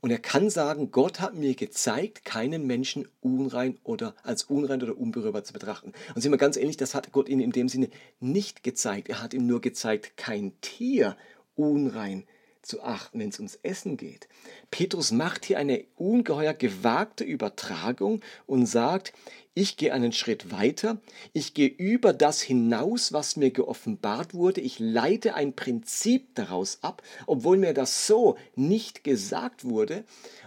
Und 0.01 0.11
er 0.11 0.19
kann 0.19 0.51
sagen, 0.51 0.91
Gott 0.91 1.21
hat 1.21 1.35
mir 1.35 1.55
gezeigt, 1.55 2.25
keinen 2.25 2.67
Menschen 2.67 3.09
unrein 3.21 3.79
oder 3.85 4.15
als 4.23 4.45
unrein 4.45 4.83
oder 4.83 4.97
unberührbar 4.97 5.45
zu 5.45 5.53
betrachten. 5.53 5.93
Und 6.15 6.23
sind 6.23 6.33
wir 6.33 6.39
ganz 6.39 6.57
ehrlich, 6.57 6.77
das 6.77 6.95
hat 6.95 7.13
Gott 7.13 7.29
ihnen 7.29 7.41
in 7.41 7.53
dem 7.53 7.69
Sinne 7.69 7.89
nicht 8.21 8.63
gezeigt. 8.63 9.09
Er 9.09 9.23
hat 9.23 9.35
ihm 9.35 9.47
nur 9.47 9.61
gezeigt, 9.61 10.17
kein 10.17 10.53
Tier 10.61 11.17
unrein 11.55 12.25
zu 12.63 12.83
achten, 12.83 13.21
wenn 13.21 13.29
es 13.31 13.39
ums 13.39 13.59
Essen 13.63 13.97
geht. 13.97 14.29
Petrus 14.71 15.11
macht 15.11 15.45
hier 15.45 15.59
eine 15.59 15.85
ungeheuer 15.97 16.55
gewagte 16.55 17.25
Übertragung 17.25 18.21
und 18.47 18.67
sagt, 18.67 19.13
ich 19.55 19.77
gehe 19.77 19.93
einen 19.93 20.13
Schritt 20.13 20.53
weiter, 20.53 21.01
ich 21.33 21.55
gehe 21.55 21.69
über 21.69 22.13
das 22.13 22.41
hinaus, 22.41 23.13
was 23.13 23.37
mir 23.37 23.51
geoffenbart 23.51 24.35
wurde, 24.35 24.61
ich 24.61 24.79
leite 24.79 25.35
ein 25.35 25.55
Prinzip 25.55 26.35
daraus 26.35 26.79
ab, 26.83 27.03
obwohl 27.27 27.59
mir 27.59 27.75
das 27.75 28.07
so 28.07 28.37
nicht 28.55 29.03
gesagt 29.03 29.65
wurde 29.65 30.05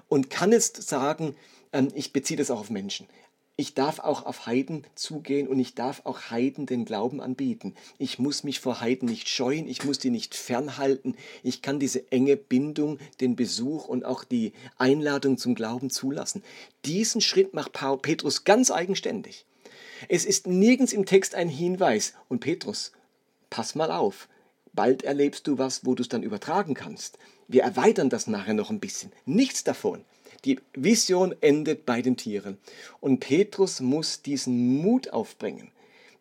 und 0.07 0.29
kann 0.29 0.51
jetzt 0.51 0.87
sagen, 0.87 1.35
ähm, 1.73 1.89
ich 1.93 2.13
beziehe 2.13 2.37
das 2.37 2.51
auch 2.51 2.59
auf 2.59 2.69
Menschen. 2.69 3.07
Ich 3.61 3.75
darf 3.75 3.99
auch 3.99 4.25
auf 4.25 4.47
Heiden 4.47 4.87
zugehen 4.95 5.47
und 5.47 5.59
ich 5.59 5.75
darf 5.75 6.01
auch 6.05 6.31
Heiden 6.31 6.65
den 6.65 6.83
Glauben 6.83 7.21
anbieten. 7.21 7.75
Ich 7.99 8.17
muss 8.17 8.43
mich 8.43 8.59
vor 8.59 8.81
Heiden 8.81 9.07
nicht 9.07 9.29
scheuen, 9.29 9.67
ich 9.67 9.83
muss 9.83 9.99
die 9.99 10.09
nicht 10.09 10.33
fernhalten. 10.33 11.15
Ich 11.43 11.61
kann 11.61 11.79
diese 11.79 12.11
enge 12.11 12.37
Bindung, 12.37 12.97
den 13.19 13.35
Besuch 13.35 13.87
und 13.87 14.03
auch 14.03 14.23
die 14.23 14.53
Einladung 14.79 15.37
zum 15.37 15.53
Glauben 15.53 15.91
zulassen. 15.91 16.41
Diesen 16.85 17.21
Schritt 17.21 17.53
macht 17.53 17.73
Petrus 18.01 18.45
ganz 18.45 18.71
eigenständig. 18.71 19.45
Es 20.09 20.25
ist 20.25 20.47
nirgends 20.47 20.91
im 20.91 21.05
Text 21.05 21.35
ein 21.35 21.47
Hinweis. 21.47 22.15
Und 22.29 22.39
Petrus, 22.39 22.93
pass 23.51 23.75
mal 23.75 23.91
auf, 23.91 24.27
bald 24.73 25.03
erlebst 25.03 25.45
du 25.45 25.59
was, 25.59 25.85
wo 25.85 25.93
du 25.93 26.01
es 26.01 26.09
dann 26.09 26.23
übertragen 26.23 26.73
kannst. 26.73 27.19
Wir 27.51 27.63
erweitern 27.63 28.09
das 28.09 28.27
nachher 28.27 28.53
noch 28.53 28.69
ein 28.69 28.79
bisschen. 28.79 29.11
Nichts 29.25 29.65
davon. 29.65 30.05
Die 30.45 30.57
Vision 30.73 31.35
endet 31.41 31.85
bei 31.85 32.01
den 32.01 32.15
Tieren. 32.15 32.57
Und 33.01 33.19
Petrus 33.19 33.81
muss 33.81 34.21
diesen 34.21 34.77
Mut 34.81 35.09
aufbringen, 35.09 35.69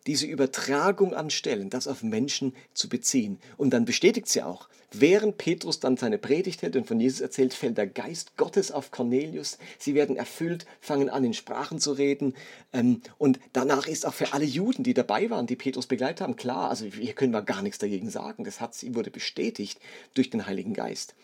diese 0.07 0.25
Übertragung 0.25 1.13
anstellen, 1.13 1.69
das 1.69 1.87
auf 1.87 2.03
Menschen 2.03 2.55
zu 2.73 2.89
beziehen. 2.89 3.39
Und 3.57 3.71
dann 3.71 3.85
bestätigt 3.85 4.27
sie 4.27 4.41
auch. 4.41 4.67
Während 4.93 5.37
Petrus 5.37 5.79
dann 5.79 5.95
seine 5.95 6.17
Predigt 6.17 6.61
hält 6.61 6.75
und 6.75 6.85
von 6.85 6.99
Jesus 6.99 7.21
erzählt, 7.21 7.53
fällt 7.53 7.77
der 7.77 7.87
Geist 7.87 8.35
Gottes 8.35 8.71
auf 8.71 8.91
Cornelius. 8.91 9.57
Sie 9.79 9.95
werden 9.95 10.17
erfüllt, 10.17 10.65
fangen 10.81 11.09
an, 11.09 11.23
in 11.23 11.33
Sprachen 11.33 11.79
zu 11.79 11.93
reden. 11.93 12.35
Ähm, 12.73 13.01
und 13.17 13.39
danach 13.53 13.87
ist 13.87 14.05
auch 14.05 14.13
für 14.13 14.33
alle 14.33 14.43
Juden, 14.43 14.83
die 14.83 14.93
dabei 14.93 15.29
waren, 15.29 15.47
die 15.47 15.55
Petrus 15.55 15.87
begleitet 15.87 16.21
haben, 16.21 16.35
klar, 16.35 16.69
also 16.69 16.85
hier 16.85 17.13
können 17.13 17.31
wir 17.31 17.41
gar 17.41 17.61
nichts 17.61 17.77
dagegen 17.77 18.09
sagen. 18.09 18.43
Das 18.43 18.59
hat, 18.59 18.75
wurde 18.93 19.11
bestätigt 19.11 19.79
durch 20.13 20.29
den 20.29 20.45
Heiligen 20.45 20.73
Geist. 20.73 21.15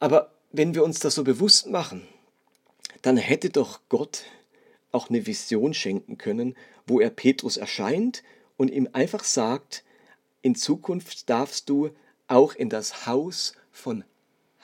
Aber 0.00 0.32
wenn 0.50 0.74
wir 0.74 0.82
uns 0.82 0.98
das 0.98 1.14
so 1.14 1.22
bewusst 1.22 1.68
machen, 1.68 2.02
dann 3.02 3.16
hätte 3.16 3.50
doch 3.50 3.80
Gott 3.88 4.24
auch 4.96 5.10
eine 5.10 5.26
Vision 5.26 5.74
schenken 5.74 6.16
können, 6.16 6.56
wo 6.86 7.00
er 7.00 7.10
Petrus 7.10 7.58
erscheint 7.58 8.22
und 8.56 8.70
ihm 8.70 8.88
einfach 8.94 9.24
sagt, 9.24 9.84
in 10.40 10.54
Zukunft 10.54 11.28
darfst 11.28 11.68
du 11.68 11.90
auch 12.28 12.54
in 12.54 12.70
das 12.70 13.06
Haus 13.06 13.52
von 13.70 14.04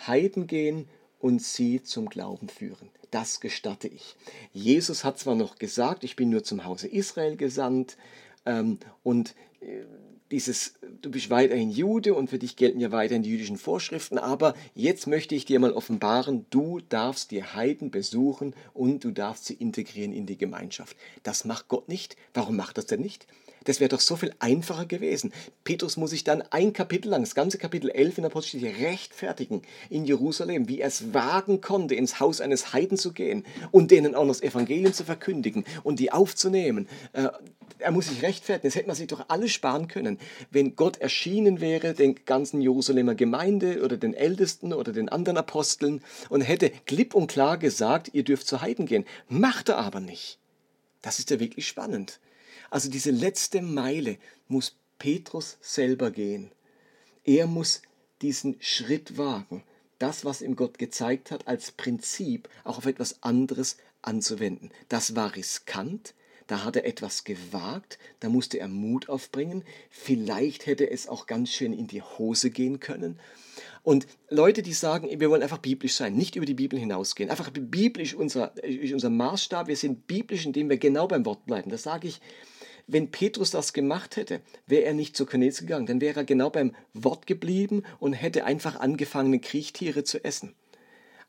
Heiden 0.07 0.47
gehen 0.47 0.89
und 1.21 1.43
sie 1.43 1.83
zum 1.83 2.09
Glauben 2.09 2.49
führen. 2.49 2.89
Das 3.11 3.41
gestatte 3.41 3.89
ich. 3.89 4.17
Jesus 4.53 5.05
hat 5.05 5.19
zwar 5.19 5.35
noch 5.35 5.57
gesagt, 5.57 6.03
ich 6.03 6.17
bin 6.17 6.31
nur 6.31 6.43
zum 6.43 6.65
Hause 6.65 6.89
Israel 6.89 7.37
gesandt 7.37 7.99
ähm, 8.47 8.79
und 9.03 9.35
äh, 9.61 9.85
dieses, 10.33 10.75
du 11.03 11.11
bist 11.11 11.31
weiterhin 11.31 11.71
Jude 11.71 12.15
und 12.15 12.31
für 12.31 12.39
dich 12.39 12.57
gelten 12.57 12.81
ja 12.81 12.91
weiterhin 12.91 13.23
die 13.23 13.31
jüdischen 13.31 13.59
Vorschriften, 13.59 14.19
aber 14.19 14.55
jetzt 14.75 15.07
möchte 15.07 15.35
ich 15.35 15.45
dir 15.45 15.61
mal 15.61 15.73
offenbaren, 15.73 16.47
du 16.51 16.81
darfst 16.89 17.31
die 17.31 17.45
Heiden 17.45 17.91
besuchen 17.91 18.55
und 18.73 19.05
du 19.05 19.11
darfst 19.11 19.45
sie 19.45 19.55
integrieren 19.55 20.13
in 20.13 20.27
die 20.27 20.39
Gemeinschaft. 20.39 20.97
Das 21.23 21.45
macht 21.45 21.69
Gott 21.69 21.89
nicht. 21.89 22.17
Warum 22.35 22.57
macht 22.57 22.79
das 22.79 22.87
denn 22.87 23.01
nicht? 23.01 23.27
Das 23.65 23.81
wäre 23.81 23.89
doch 23.89 24.01
so 24.01 24.17
viel 24.17 24.35
einfacher 24.39 24.87
gewesen. 24.87 25.33
Petrus 25.65 25.97
muss 25.97 26.11
sich 26.11 26.25
dann 26.25 26.43
ein 26.51 26.73
Kapitel 26.73 27.09
lang, 27.09 27.23
das 27.23 27.35
ganze 27.35 27.59
Kapitel 27.59 27.91
11 27.91 28.19
in 28.19 28.23
der 28.23 28.31
Apostelgeschichte, 28.31 28.85
rechtfertigen 28.85 29.63
in 29.89 30.05
Jerusalem, 30.05 30.69
wie 30.69 30.81
er 30.81 30.89
es 30.89 31.15
wagen 31.15 31.61
konnte, 31.61 31.95
ins 31.95 32.19
Haus 32.19 32.41
eines 32.41 32.73
Heiden 32.73 32.99
zu 32.99 33.13
gehen 33.13 33.45
und 33.71 33.91
denen 33.91 34.15
auch 34.15 34.25
noch 34.25 34.33
das 34.33 34.43
Evangelium 34.43 34.93
zu 34.93 35.05
verkündigen 35.05 35.65
und 35.85 36.01
die 36.01 36.11
aufzunehmen. 36.11 36.89
Er 37.83 37.91
muss 37.91 38.09
sich 38.09 38.23
rechtfertigen. 38.23 38.69
Das 38.69 38.75
hätte 38.77 38.87
man 38.87 38.97
sich 38.97 39.09
doch 39.09 39.29
alles 39.29 39.53
sparen 39.53 39.89
können, 39.89 40.19
wenn 40.51 40.77
Gott 40.77 40.99
erschienen 40.99 41.61
wäre, 41.61 41.95
den 41.95 42.25
ganzen 42.25 42.61
Jerusalemer 42.61 43.15
Gemeinde 43.15 43.83
oder 43.83 43.97
den 43.97 44.15
Ältesten 44.15 44.73
oder 44.73 44.93
den 44.93 45.09
anderen 45.09 45.37
Aposteln 45.37 46.03
und 46.29 46.41
hätte 46.41 46.71
klipp 46.87 47.15
und 47.15 47.27
klar 47.27 47.59
gesagt, 47.59 48.11
ihr 48.13 48.25
dürft 48.25 48.47
zu 48.47 48.61
Heiden 48.61 48.87
gehen. 48.87 49.05
Macht 49.29 49.69
er 49.69 49.79
aber 49.79 50.01
nicht. 50.01 50.39
Das 51.03 51.19
ist 51.19 51.31
ja 51.31 51.41
wirklich 51.41 51.67
spannend. 51.67 52.21
Also 52.71 52.89
diese 52.89 53.11
letzte 53.11 53.61
Meile 53.61 54.17
muss 54.49 54.77
Petrus 54.99 55.59
selber 55.61 56.11
gehen. 56.11 56.53
Er 57.25 57.47
muss 57.47 57.83
diesen 58.23 58.57
Schritt 58.61 59.19
wagen, 59.19 59.65
das, 59.99 60.25
was 60.25 60.43
ihm 60.43 60.57
Gott 60.57 60.79
gezeigt 60.79 61.31
hat, 61.31 61.47
als 61.47 61.73
Prinzip 61.73 62.49
auch 62.65 62.79
auf 62.79 62.87
etwas 62.87 63.23
anderes 63.23 63.77
anzuwenden. 64.01 64.71
Das 64.89 65.15
war 65.17 65.37
riskant, 65.37 66.15
da 66.53 66.65
hat 66.65 66.77
er 66.77 66.85
etwas 66.85 67.25
gewagt, 67.25 67.99
da 68.21 68.29
musste 68.29 68.61
er 68.61 68.69
Mut 68.69 69.09
aufbringen, 69.09 69.65
vielleicht 69.89 70.67
hätte 70.67 70.91
es 70.91 71.09
auch 71.09 71.27
ganz 71.27 71.49
schön 71.49 71.73
in 71.73 71.87
die 71.87 72.03
Hose 72.03 72.51
gehen 72.51 72.79
können. 72.79 73.19
Und 73.83 74.07
Leute, 74.29 74.63
die 74.63 74.75
sagen, 74.75 75.09
wir 75.19 75.31
wollen 75.31 75.43
einfach 75.43 75.57
biblisch 75.57 75.95
sein, 75.95 76.15
nicht 76.15 76.37
über 76.37 76.45
die 76.45 76.53
Bibel 76.53 76.79
hinausgehen, 76.79 77.31
einfach 77.31 77.51
biblisch 77.51 78.13
unser, 78.13 78.53
unser 78.63 79.09
Maßstab, 79.09 79.67
wir 79.67 79.77
sind 79.79 80.07
biblisch, 80.07 80.45
indem 80.45 80.69
wir 80.69 80.77
genau 80.77 81.09
beim 81.09 81.25
Wort 81.25 81.47
bleiben. 81.47 81.71
Das 81.71 81.85
sage 81.85 82.09
ich 82.09 82.21
wenn 82.89 83.13
Petrus 83.13 83.53
das 83.53 83.73
gemacht 83.73 84.17
hätte, 84.17 84.43
wäre 84.67 84.83
er 84.83 84.93
nicht 84.93 85.17
zu 85.17 85.25
Cornelius 85.25 85.61
gegangen, 85.61 85.87
dann 85.87 86.01
wäre 86.01 86.21
er 86.21 86.25
genau 86.25 86.51
beim 86.51 86.75
Wort 86.93 87.29
geblieben 87.29 87.85
und 88.01 88.13
hätte 88.13 88.45
einfach 88.45 88.81
angefangen, 88.81 89.41
Kriechtiere 89.41 90.05
zu 90.05 90.23
essen. 90.23 90.55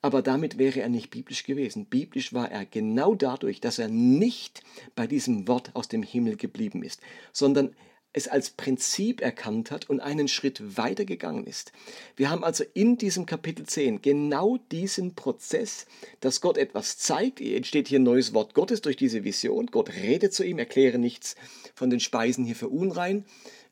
Aber 0.04 0.22
damit 0.22 0.58
wäre 0.58 0.82
er 0.82 0.90
nicht 0.90 1.12
biblisch 1.12 1.46
gewesen. 1.46 1.86
Biblisch 1.86 2.34
war 2.34 2.52
er 2.52 2.66
genau 2.66 3.16
dadurch, 3.16 3.62
dass 3.62 3.80
er 3.80 3.88
nicht 3.88 4.62
bei 4.96 5.08
diesem 5.08 5.48
Wort 5.48 5.72
aus 5.76 5.88
dem 5.88 6.04
Himmel 6.04 6.36
geblieben 6.36 6.84
ist, 6.84 7.00
sondern 7.32 7.74
es 8.12 8.28
als 8.28 8.50
Prinzip 8.50 9.22
erkannt 9.22 9.72
hat 9.72 9.90
und 9.90 10.02
einen 10.02 10.28
Schritt 10.28 10.78
weiter 10.78 11.06
gegangen 11.06 11.48
ist. 11.48 11.72
Wir 12.18 12.30
haben 12.30 12.44
also 12.44 12.66
in 12.74 12.98
diesem 12.98 13.26
Kapitel 13.26 13.66
10 13.66 14.02
genau 14.02 14.58
diesen 14.74 15.16
Prozess, 15.16 15.88
dass 16.20 16.42
Gott 16.42 16.58
etwas 16.58 16.98
zeigt. 16.98 17.40
Entsteht 17.40 17.88
hier 17.88 18.00
ein 18.00 18.04
neues 18.04 18.34
Wort 18.34 18.54
Gottes 18.54 18.82
durch 18.82 18.98
diese 18.98 19.24
Vision. 19.24 19.68
Gott 19.68 19.90
redet 19.94 20.34
zu 20.34 20.44
ihm, 20.44 20.60
erkläre 20.60 21.00
nichts 21.00 21.38
von 21.74 21.90
den 21.90 22.02
Speisen 22.02 22.44
hier 22.44 22.58
für 22.58 22.68
unrein 22.68 23.24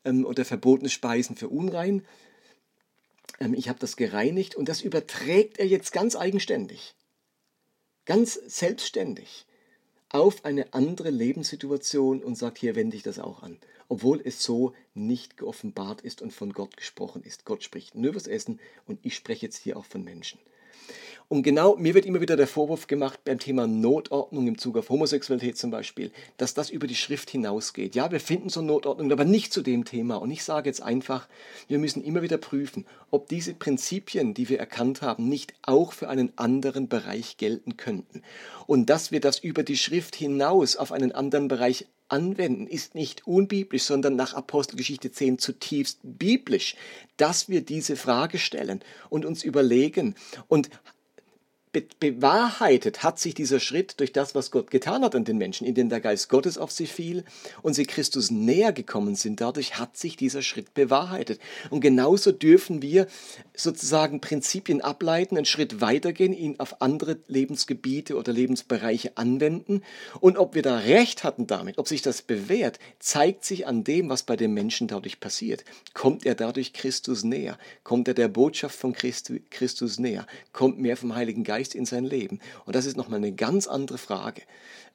ähm, 0.06 0.26
oder 0.26 0.46
verbotene 0.46 0.89
Speisen 0.89 1.36
für 1.36 1.50
unrein. 1.50 2.04
Ähm, 3.42 3.54
ich 3.54 3.68
habe 3.68 3.80
das 3.80 3.98
gereinigt 3.98 4.56
und 4.56 4.70
das 4.70 4.82
überträgt 4.82 5.60
er 5.60 5.68
jetzt 5.68 5.92
ganz 5.92 6.16
eigenständig, 6.16 6.96
ganz 8.06 8.34
selbstständig 8.34 9.46
auf 10.10 10.46
eine 10.46 10.74
andere 10.74 11.10
Lebenssituation 11.10 12.24
und 12.24 12.36
sagt, 12.36 12.58
hier 12.58 12.76
wende 12.76 12.96
ich 12.96 13.04
das 13.04 13.20
auch 13.20 13.44
an 13.44 13.60
obwohl 13.92 14.22
es 14.24 14.42
so 14.42 14.74
nicht 14.94 15.36
geoffenbart 15.36 16.00
ist 16.00 16.22
und 16.22 16.32
von 16.32 16.54
Gott 16.54 16.78
gesprochen 16.78 17.24
ist. 17.24 17.44
Gott 17.44 17.62
spricht 17.62 17.94
nur 17.94 18.16
was 18.16 18.26
Essen 18.26 18.58
und 18.88 19.00
ich 19.04 19.18
spreche 19.18 19.46
jetzt 19.46 19.58
hier 19.58 19.76
auch 19.76 19.84
von 19.84 20.02
Menschen. 20.02 20.40
Und 21.32 21.44
genau, 21.44 21.78
mir 21.78 21.94
wird 21.94 22.06
immer 22.06 22.20
wieder 22.20 22.36
der 22.36 22.46
Vorwurf 22.46 22.88
gemacht 22.88 23.22
beim 23.24 23.39
Thema 23.39 23.65
Notordnung 23.65 24.48
im 24.48 24.58
Zuge 24.58 24.80
auf 24.80 24.89
Homosexualität 24.89 25.58
zum 25.58 25.72
Beispiel, 25.72 26.12
dass 26.36 26.54
das 26.54 26.70
über 26.70 26.88
die 26.88 26.96
Schrift 26.96 27.30
hinausgeht. 27.30 27.96
Ja, 27.96 28.12
wir 28.12 28.20
finden 28.20 28.50
so 28.50 28.62
Notordnung, 28.62 29.10
aber 29.13 29.24
nicht 29.24 29.54
zu 29.54 29.62
dem 29.62 29.86
Thema. 29.86 30.17
Und 30.17 30.30
ich 30.30 30.44
sage 30.44 30.67
jetzt 30.67 30.82
einfach, 30.82 31.30
wir 31.70 31.80
müssen 31.80 32.04
immer 32.04 32.22
wieder 32.22 32.38
prüfen, 32.38 32.86
ob 33.12 33.30
diese 33.30 33.54
Prinzipien, 33.54 34.34
die 34.34 34.50
wir 34.50 34.60
erkannt 34.60 35.02
haben, 35.02 35.30
nicht 35.30 35.54
auch 35.62 35.94
für 35.94 36.10
einen 36.10 36.34
anderen 36.38 36.89
Bereich 36.89 37.38
gelten 37.38 37.78
könnten. 37.78 38.24
Und 38.67 38.89
dass 38.89 39.13
wir 39.13 39.22
das 39.22 39.39
über 39.39 39.63
die 39.63 39.78
Schrift 39.78 40.15
hinaus 40.17 40.76
auf 40.76 40.91
einen 40.91 41.13
anderen 41.13 41.48
Bereich 41.48 41.88
anwenden, 42.10 42.67
ist 42.67 42.94
nicht 42.94 43.26
unbiblisch, 43.26 43.84
sondern 43.84 44.17
nach 44.17 44.34
Apostelgeschichte 44.34 45.13
10 45.13 45.39
zutiefst 45.39 46.00
biblisch, 46.04 46.76
dass 47.15 47.48
wir 47.48 47.62
diese 47.62 47.96
Frage 47.96 48.38
stellen 48.38 48.82
und 49.10 49.24
uns 49.24 49.46
überlegen 49.46 50.15
und 50.50 50.70
be 51.72 51.86
bewahrheitet 52.00 53.02
hat 53.02 53.18
sich 53.20 53.34
dieser 53.34 53.60
Schritt 53.60 54.00
durch 54.00 54.12
das, 54.12 54.36
was 54.36 54.52
Gott 54.52 54.72
getan 54.72 55.04
hat 55.04 55.16
an 55.16 55.24
den 55.24 55.38
Menschen, 55.38 55.66
in 55.66 55.74
denen 55.74 55.90
der 55.90 56.02
Geist 56.02 56.28
Gottes 56.28 56.58
auf 56.58 56.72
sie 56.72 56.86
fiel 56.86 57.24
und 57.62 57.76
sie 57.76 57.86
Christus 57.86 58.30
näher 58.30 58.74
gekommen 58.74 59.16
sind. 59.16 59.40
Dadurch 59.40 59.80
hat 59.80 59.96
sich 59.96 60.18
dieser 60.18 60.42
Schritt 60.42 60.74
bewahrheitet. 60.74 61.40
Und 61.70 61.80
genauso 61.80 62.34
dürfen 62.34 62.82
wir 62.82 63.08
sozusagen 63.56 64.20
Prinzipien 64.20 64.82
ableiten, 64.82 65.38
einen 65.38 65.46
Schritt 65.46 65.80
weitergehen, 65.80 66.34
ihn 66.34 66.60
auf 66.60 66.82
andere 66.82 67.20
Lebensgebiete 67.28 68.18
oder 68.18 68.34
Lebensbereiche 68.34 69.16
anwenden. 69.16 69.82
Und 70.20 70.38
ob 70.38 70.56
wir 70.56 70.64
da 70.64 70.78
recht 70.78 71.24
hatten 71.24 71.48
damit, 71.48 71.78
ob 71.78 71.88
sich 71.88 72.02
das 72.02 72.22
bewährt, 72.22 72.80
zeigt 73.00 73.46
sich 73.46 73.66
an 73.66 73.86
dem, 73.86 74.10
was 74.10 74.24
bei 74.24 74.36
den 74.36 74.54
Menschen 74.54 74.88
dadurch 74.88 75.22
passiert. 75.22 75.64
Kommt 75.94 76.26
er 76.26 76.36
dadurch 76.36 76.74
Christus 76.74 77.24
näher? 77.24 77.58
Kommt 77.84 78.10
er 78.10 78.14
der 78.14 78.28
Botschaft 78.28 78.78
von 78.78 78.94
Christus 78.94 80.00
näher? 80.00 80.28
Kommt 80.52 80.80
mehr 80.80 80.98
vom 80.98 81.16
Heiligen 81.16 81.46
Geist? 81.46 81.61
Geist 81.62 81.76
in 81.76 81.86
sein 81.86 82.06
Leben? 82.06 82.39
Und 82.65 82.76
das 82.76 82.86
ist 82.88 82.97
nochmal 82.97 83.17
eine 83.17 83.34
ganz 83.34 83.67
andere 83.67 84.00
Frage. 84.00 84.41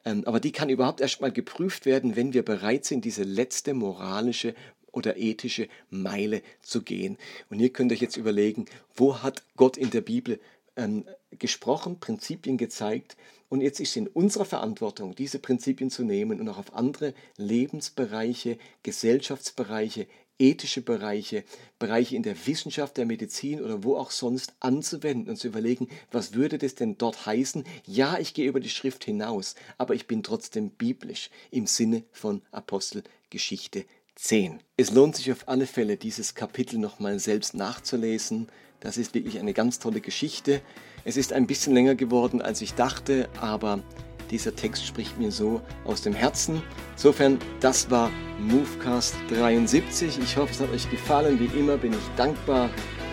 Ähm, 0.05 0.24
aber 0.26 0.40
die 0.40 0.50
kann 0.50 0.68
überhaupt 0.68 1.00
erstmal 1.00 1.31
geprüft 1.31 1.87
werden, 1.87 2.16
wenn 2.16 2.33
wir 2.33 2.44
bereit 2.44 2.85
sind, 2.85 3.05
diese 3.05 3.22
letzte 3.22 3.72
moralische 3.72 4.55
oder 4.90 5.16
ethische 5.16 5.68
Meile 5.90 6.42
zu 6.62 6.83
gehen. 6.83 7.18
Und 7.50 7.61
ihr 7.61 7.70
könnt 7.70 7.92
euch 7.92 8.00
jetzt 8.00 8.16
überlegen, 8.16 8.66
wo 8.96 9.22
hat 9.22 9.44
Gott 9.57 9.76
in 9.76 9.90
der 9.90 10.00
Bibel 10.00 10.40
ähm, 10.74 11.05
gesprochen, 11.38 12.00
Prinzipien 12.00 12.57
gezeigt. 12.57 13.16
Und 13.48 13.61
jetzt 13.61 13.79
ist 13.79 13.90
es 13.90 13.96
in 13.96 14.09
unserer 14.09 14.44
Verantwortung, 14.44 15.14
diese 15.14 15.38
Prinzipien 15.38 15.90
zu 15.90 16.02
nehmen 16.02 16.40
und 16.40 16.48
auch 16.48 16.59
auf 16.59 16.74
andere 16.74 17.14
Lebensbereiche, 17.37 18.59
Gesellschaftsbereiche, 18.83 20.09
ethische 20.38 20.83
Bereiche, 20.83 21.44
Bereiche 21.79 22.16
in 22.16 22.22
der 22.22 22.46
Wissenschaft, 22.46 22.96
der 22.96 23.07
Medizin 23.07 23.62
oder 23.62 23.85
wo 23.85 23.96
auch 23.96 24.11
sonst 24.11 24.55
anzuwenden 24.61 25.31
und 25.31 25.37
zu 25.37 25.49
überlegen, 25.49 25.88
was 26.11 26.35
würde 26.35 26.59
das 26.59 26.75
denn 26.75 26.99
dort 26.99 27.27
heißen? 27.27 27.64
Ja, 27.87 28.18
ich 28.18 28.35
gehe 28.35 28.49
über 28.49 28.61
die 28.61 28.70
Schrift 28.70 29.05
hinaus, 29.05 29.55
aber 29.79 29.94
ich 29.94 30.07
bin 30.07 30.22
trotzdem 30.22 30.70
biblisch 30.70 31.31
im 31.51 31.66
Sinne 31.66 32.05
von 32.12 32.42
Apostelgeschichte 32.51 33.85
10. 34.16 34.61
Es 34.77 34.90
lohnt 34.90 35.16
sich 35.16 35.31
auf 35.31 35.49
alle 35.49 35.66
Fälle, 35.66 35.96
dieses 35.96 36.35
Kapitel 36.35 36.79
nochmal 36.79 37.18
selbst 37.18 37.55
nachzulesen. 37.55 38.49
Das 38.81 38.96
ist 38.96 39.14
wirklich 39.14 39.38
eine 39.38 39.53
ganz 39.53 39.79
tolle 39.79 40.01
Geschichte. 40.01 40.62
Es 41.05 41.16
ist 41.16 41.33
ein 41.33 41.46
bisschen 41.46 41.75
länger 41.75 41.94
geworden, 41.94 42.40
als 42.42 42.61
ich 42.62 42.75
dachte, 42.75 43.29
aber 43.40 43.83
dieser 44.31 44.55
Text 44.55 44.87
spricht 44.87 45.19
mir 45.19 45.31
so 45.31 45.61
aus 45.85 46.03
dem 46.03 46.15
Herzen. 46.15 46.62
Insofern, 46.93 47.39
das 47.61 47.91
war 47.91 48.11
Movecast 48.41 49.15
73. 49.31 50.19
Ich 50.19 50.37
hoffe, 50.37 50.53
es 50.53 50.61
hat 50.61 50.71
euch 50.71 50.91
gefallen. 50.91 51.39
Wie 51.39 51.59
immer 51.59 51.77
bin 51.77 51.93
ich 51.93 52.17
dankbar 52.17 52.71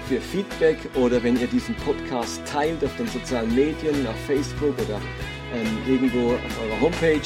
für 0.08 0.20
Feedback 0.20 0.78
oder 0.96 1.24
wenn 1.24 1.40
ihr 1.40 1.48
diesen 1.48 1.76
Podcast 1.76 2.42
teilt 2.46 2.84
auf 2.84 2.96
den 2.98 3.08
sozialen 3.08 3.54
Medien, 3.56 4.06
auf 4.08 4.20
Facebook 4.28 4.74
oder 4.80 5.00
ähm, 5.54 5.78
irgendwo 5.88 6.34
auf 6.34 6.62
eurer 6.68 6.82
Homepage. 6.82 7.22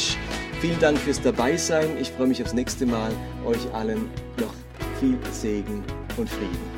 Vielen 0.61 0.79
Dank 0.79 0.97
fürs 0.97 1.21
Dabeisein. 1.21 1.97
Ich 1.99 2.11
freue 2.11 2.27
mich 2.27 2.41
aufs 2.41 2.53
nächste 2.53 2.85
Mal. 2.85 3.11
Euch 3.45 3.73
allen 3.73 4.09
noch 4.39 4.53
viel 4.99 5.17
Segen 5.31 5.83
und 6.17 6.29
Frieden. 6.29 6.76